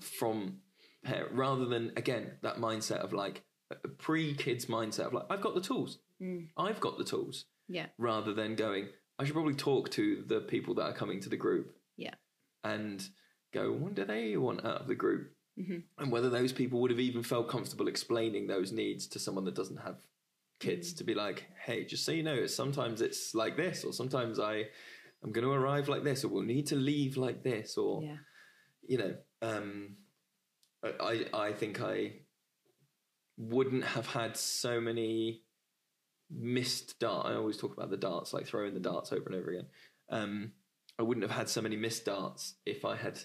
[0.03, 0.59] from
[1.05, 3.43] par- rather than again that mindset of like a
[3.99, 6.49] pre kids mindset of like I've got the tools, mm.
[6.57, 10.75] I've got the tools, yeah, rather than going I should probably talk to the people
[10.75, 11.77] that are coming to the group.
[11.97, 12.15] Yeah,
[12.65, 13.07] and
[13.53, 15.79] go what do they want out of the group, mm-hmm.
[15.99, 19.55] and whether those people would have even felt comfortable explaining those needs to someone that
[19.55, 19.97] doesn't have
[20.59, 20.99] kids mm.
[20.99, 24.65] to be like, hey, just so you know, sometimes it's like this, or sometimes I
[25.23, 28.17] I'm going to arrive like this, or we'll need to leave like this, or yeah.
[28.89, 29.97] you know, um,
[30.83, 32.13] I I think I
[33.51, 35.43] wouldn't have had so many
[36.31, 37.27] missed dart.
[37.27, 39.67] I always talk about the darts, like throwing the darts over and over again.
[40.11, 40.53] Um,
[40.99, 43.19] I wouldn't have had so many missed darts if I had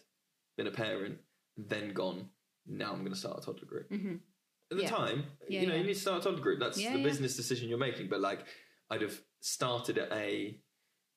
[0.57, 1.17] been a parent,
[1.57, 2.29] then gone.
[2.65, 3.87] Now I'm going to start a toddler group.
[3.91, 4.05] At the
[4.75, 4.79] Mm-hmm.
[4.81, 4.89] Yeah.
[4.89, 5.79] time, Yeah, you know, yeah.
[5.81, 6.59] you need to start a toddler group.
[6.59, 8.09] That's the business decision you're making.
[8.09, 8.45] But like,
[8.89, 10.59] I'd have started at a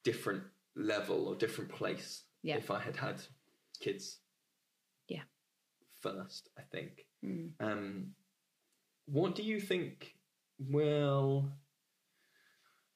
[0.05, 0.43] different
[0.77, 3.21] level or different place if I had had
[3.81, 4.19] kids
[5.09, 5.23] Yeah.
[6.01, 6.49] first.
[6.59, 7.07] I think.
[7.25, 7.51] Mm.
[7.61, 8.07] Um,
[9.11, 10.15] what do you think
[10.59, 11.51] well,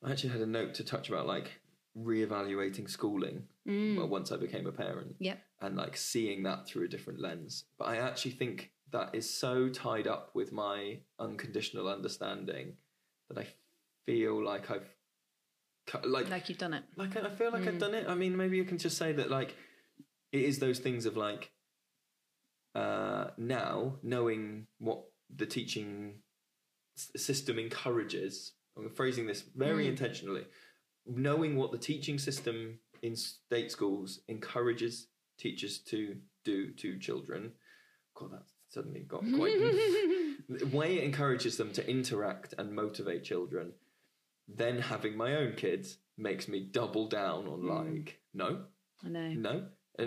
[0.03, 1.61] I actually had a note to touch about like
[1.99, 5.39] reevaluating schooling well, once I became a parent Yep.
[5.62, 7.65] and like seeing that through a different lens.
[7.79, 12.75] But I actually think that is so tied up with my unconditional understanding
[13.31, 13.47] that I
[14.05, 14.87] feel like I've
[16.05, 16.85] like Like you've done it.
[16.97, 18.07] like I feel like I've done it.
[18.09, 19.55] I mean, maybe you can just say that like
[20.33, 21.51] it is those things of like
[22.75, 25.05] uh, now knowing what
[25.37, 26.14] the teaching
[26.97, 28.53] system encourages.
[28.76, 30.47] I'm phrasing this very intentionally.
[31.07, 35.09] Knowing what the teaching system in state schools encourages
[35.39, 37.53] teachers to do to children.
[38.14, 39.59] God, that suddenly got quite.
[40.49, 43.72] the way it encourages them to interact and motivate children
[44.49, 48.62] then having my own kids makes me double down on like no
[49.05, 49.28] I know.
[49.30, 49.64] no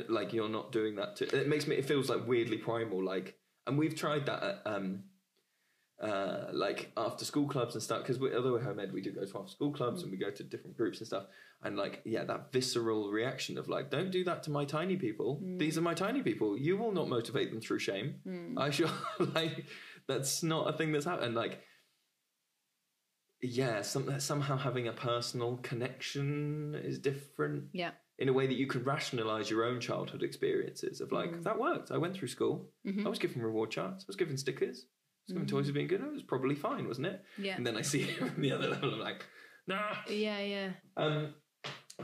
[0.09, 3.37] like you're not doing that too it makes me it feels like weirdly primal like
[3.65, 5.03] and we've tried that at um
[6.01, 9.25] uh like after school clubs and stuff because although we're home ed we do go
[9.25, 11.25] to after school clubs and we go to different groups and stuff
[11.63, 15.41] and like yeah that visceral reaction of like don't do that to my tiny people
[15.43, 15.57] mm.
[15.57, 18.53] these are my tiny people you will not motivate them through shame mm.
[18.57, 18.91] i sure
[19.33, 19.65] like
[20.07, 21.61] that's not a thing that's happened like
[23.41, 27.91] yeah, some, somehow having a personal connection is different Yeah.
[28.17, 31.43] in a way that you can rationalize your own childhood experiences of like mm.
[31.43, 31.91] that worked.
[31.91, 32.69] I went through school.
[32.85, 33.05] Mm-hmm.
[33.05, 34.05] I was given reward charts.
[34.05, 34.85] I was given stickers.
[35.27, 35.69] Given toys hmm.
[35.69, 36.01] for being good.
[36.01, 37.23] It was probably fine, wasn't it?
[37.37, 37.55] Yeah.
[37.55, 38.93] And then I see it from the other level.
[38.93, 39.25] I'm like,
[39.67, 39.95] nah.
[40.09, 40.69] Yeah, yeah.
[40.95, 41.33] Um,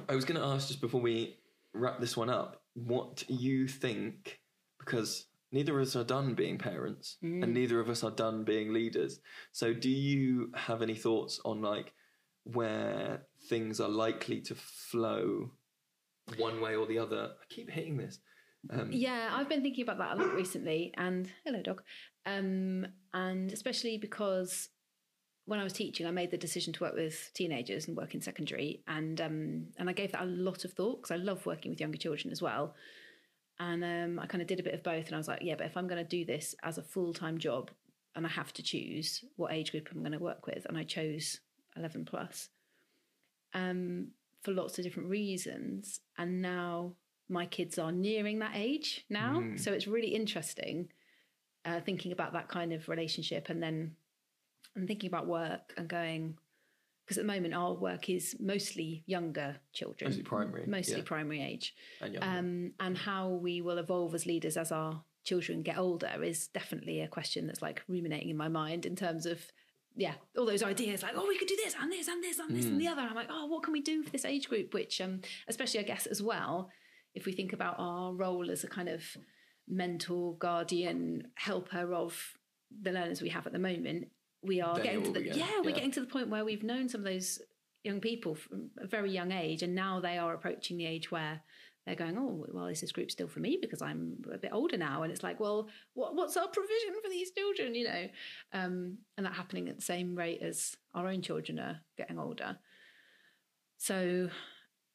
[0.09, 1.37] I was going to ask just before we
[1.73, 4.39] wrap this one up, what you think,
[4.79, 7.53] because neither of us are done being parents and hmm.
[7.53, 9.19] neither of us are done being leaders.
[9.51, 11.93] So, do you have any thoughts on like
[12.43, 15.51] where things are likely to flow
[16.37, 17.31] one way or the other?
[17.41, 18.19] I keep hitting this.
[18.69, 21.81] Um, yeah, I've been thinking about that a lot recently, and hello, dog.
[22.25, 24.69] Um, and especially because
[25.45, 28.21] when I was teaching, I made the decision to work with teenagers and work in
[28.21, 31.71] secondary, and um, and I gave that a lot of thought because I love working
[31.71, 32.75] with younger children as well.
[33.59, 35.55] And um, I kind of did a bit of both, and I was like, yeah,
[35.55, 37.71] but if I'm going to do this as a full time job,
[38.15, 40.83] and I have to choose what age group I'm going to work with, and I
[40.83, 41.39] chose
[41.75, 42.49] 11 plus
[43.53, 44.09] um,
[44.43, 45.99] for lots of different reasons.
[46.17, 46.93] And now
[47.29, 49.41] my kids are nearing that age now.
[49.57, 50.89] So it's really interesting
[51.65, 53.95] uh, thinking about that kind of relationship and then
[54.75, 56.35] and thinking about work and going,
[57.05, 61.03] because at the moment our work is mostly younger children, Mostly primary, mostly yeah.
[61.05, 65.77] primary age, And um, and how we will evolve as leaders as our children get
[65.77, 69.39] older is definitely a question that's like ruminating in my mind in terms of
[69.95, 72.55] yeah all those ideas like oh we could do this and this and this and
[72.55, 73.01] this and the other.
[73.01, 74.73] I'm like oh what can we do for this age group?
[74.73, 76.69] Which um especially i guess as well
[77.13, 79.03] if we think about our role as a kind of
[79.67, 82.33] mentor guardian helper of
[82.81, 84.07] the learners we have at the moment
[84.43, 85.61] we are Then getting to the begin, yeah.
[85.63, 87.39] We're getting to the point where we've known some of those
[87.83, 91.41] young people from a very young age and now they are approaching the age where
[91.85, 93.57] they're going oh well is this group still for me?
[93.61, 95.03] Because i'm a bit older now.
[95.03, 97.75] And it's like well what, what's our provision for these children?
[97.75, 98.07] You know?
[98.53, 102.57] Um, and that happening at the same rate as our own children are getting older.
[103.77, 104.29] So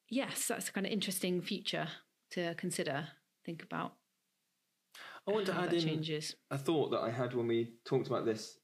[0.09, 1.87] yes that's a kind of interesting future
[2.31, 3.07] to consider
[3.45, 3.93] think about
[5.27, 8.25] I want to add in changes a thought that I had when we talked about
[8.25, 8.57] this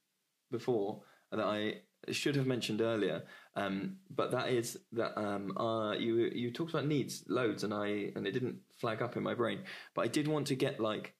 [0.50, 1.80] before that I
[2.12, 3.22] should have mentioned earlier.
[3.54, 8.12] Um, but that is that um, uh, you you talked about needs loads, and I
[8.14, 9.60] and it didn't flag up in my brain.
[9.94, 11.14] But I did want to get like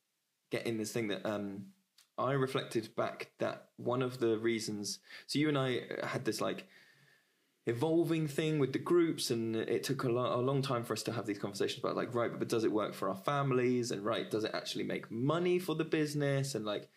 [0.51, 1.67] get in this thing that um,
[2.19, 5.01] I reflected back that one of the reasons.
[5.27, 6.67] So you and I had this like
[7.67, 11.03] evolving thing with the groups and it took a, lo- a long time for us
[11.03, 13.91] to have these conversations about like right but does it work for our families?
[13.91, 16.55] And right does it actually make money for the business?
[16.55, 16.89] And like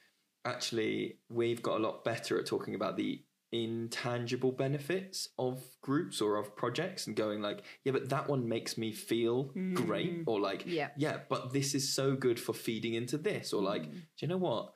[0.45, 6.35] actually we've got a lot better at talking about the intangible benefits of groups or
[6.35, 9.73] of projects and going like yeah but that one makes me feel mm.
[9.73, 10.21] great.
[10.27, 10.89] Or like Yeah.
[10.95, 13.53] yeah but this is so good for feeding into this.
[13.53, 13.93] Or like mm.
[13.93, 14.75] do you know what?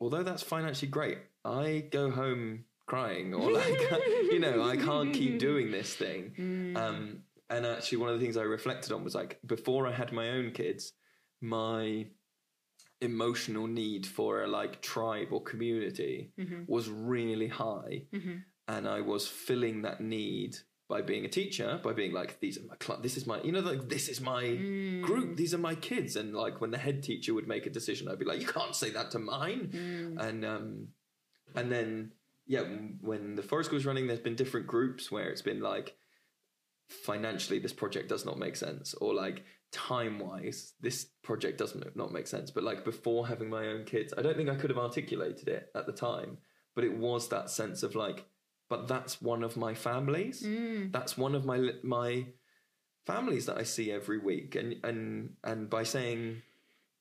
[0.00, 3.98] Although that's financially great, I go home crying or like, uh,
[4.32, 6.34] you know, I can't keep doing this thing.
[6.48, 6.76] Mm.
[6.76, 10.12] Um, and actually, one of the things I reflected on was like, before I had
[10.12, 10.92] my own kids,
[11.40, 12.06] my
[13.00, 16.62] emotional need for a like tribe or community mm-hmm.
[16.66, 18.04] was really high.
[18.12, 18.36] Mm-hmm.
[18.68, 20.56] And I was filling that need
[20.88, 23.52] by being a teacher, by being like, these are my, cl- this is my, you
[23.52, 25.02] know, like, this is my mm.
[25.02, 26.16] group, these are my kids.
[26.16, 28.74] And like, when the head teacher would make a decision, I'd be like, you can't
[28.74, 29.70] say that to mine.
[29.72, 30.20] Mm.
[30.20, 30.88] And, um,
[31.54, 32.12] and then,
[32.48, 32.62] yeah,
[33.02, 35.94] when the forest was running, there's been different groups where it's been like,
[36.88, 42.10] financially, this project does not make sense, or like time wise, this project doesn't not
[42.10, 42.50] make sense.
[42.50, 45.68] But like before having my own kids, I don't think I could have articulated it
[45.74, 46.38] at the time,
[46.74, 48.24] but it was that sense of like,
[48.70, 50.42] but that's one of my families.
[50.42, 50.90] Mm.
[50.90, 52.26] That's one of my my
[53.06, 56.42] families that I see every week, and and and by saying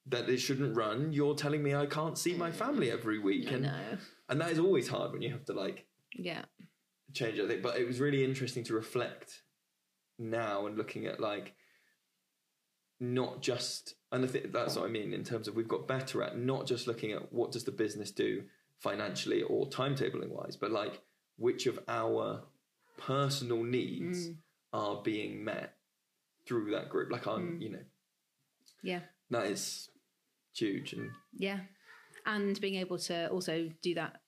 [0.10, 3.70] that it shouldn't run, you're telling me I can't see my family every week, and
[4.30, 5.86] and that is always hard when you have to like
[6.16, 6.45] Yeah.
[7.14, 7.64] change it.
[7.64, 9.43] But it was really interesting to reflect
[10.20, 11.55] now and looking at like
[12.99, 16.24] not just and I think that's what I mean in terms of we've got better
[16.24, 18.43] at not just looking at what does the business do
[18.80, 21.01] financially or timetabling wise, but like
[21.38, 22.43] which of our
[22.97, 24.36] personal needs mm.
[24.74, 25.76] are being met
[26.47, 27.12] through that group.
[27.12, 27.62] Like I'm, mm.
[27.62, 27.84] you know,
[28.82, 29.01] Yeah.
[29.30, 29.89] that is
[30.60, 31.60] huge and Yeah.
[32.26, 34.22] And being able to also do that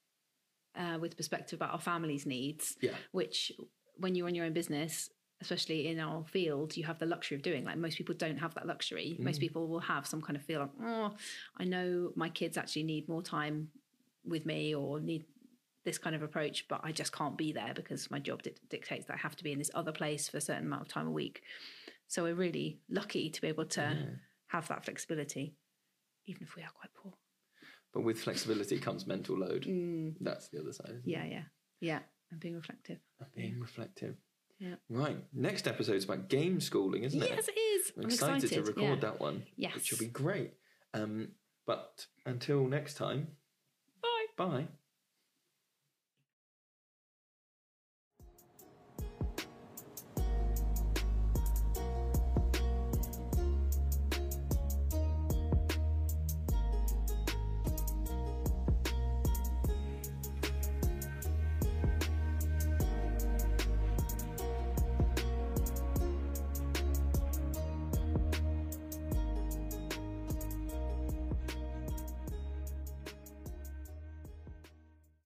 [0.76, 2.92] uh, with perspective about our family's needs, yeah.
[3.12, 3.52] which
[3.98, 5.10] when you're on your own business,
[5.42, 7.66] especially in our field, you have the luxury of doing.
[7.66, 9.18] Like most people don't have that luxury.
[9.20, 11.14] Most people will have some kind of feel like, oh,
[11.58, 13.70] I know my kids actually need more time
[14.26, 15.26] with me or need
[15.86, 19.06] this kind of approach, but I just can't be there because my job dic- dictates
[19.08, 21.08] that I have to be in this other place for a certain amount of time
[21.08, 21.42] a week.
[22.08, 23.98] So we're really lucky to be able to
[24.48, 25.56] have that flexibility,
[26.30, 27.14] even if we are quite poor.
[27.94, 29.66] But with flexibility comes mental load.
[30.22, 30.92] That's the other side.
[30.92, 31.12] Isn't it?
[31.12, 31.44] Yeah, yeah,
[31.82, 32.00] yeah.
[32.32, 33.00] And being reflective.
[33.20, 34.16] And Being reflective.
[34.60, 34.76] Yeah.
[34.90, 35.18] Right.
[35.34, 37.30] Next episode is about game schooling, isn't it?
[37.30, 37.92] Yes, it is.
[37.98, 38.96] I'm I'm excited, to record yeah.
[39.10, 39.44] that one.
[39.56, 39.74] Yes.
[39.74, 40.54] Which will be great.
[40.94, 41.30] Um,
[41.66, 43.30] but until next time,
[44.02, 44.26] Bye.
[44.38, 44.68] bye.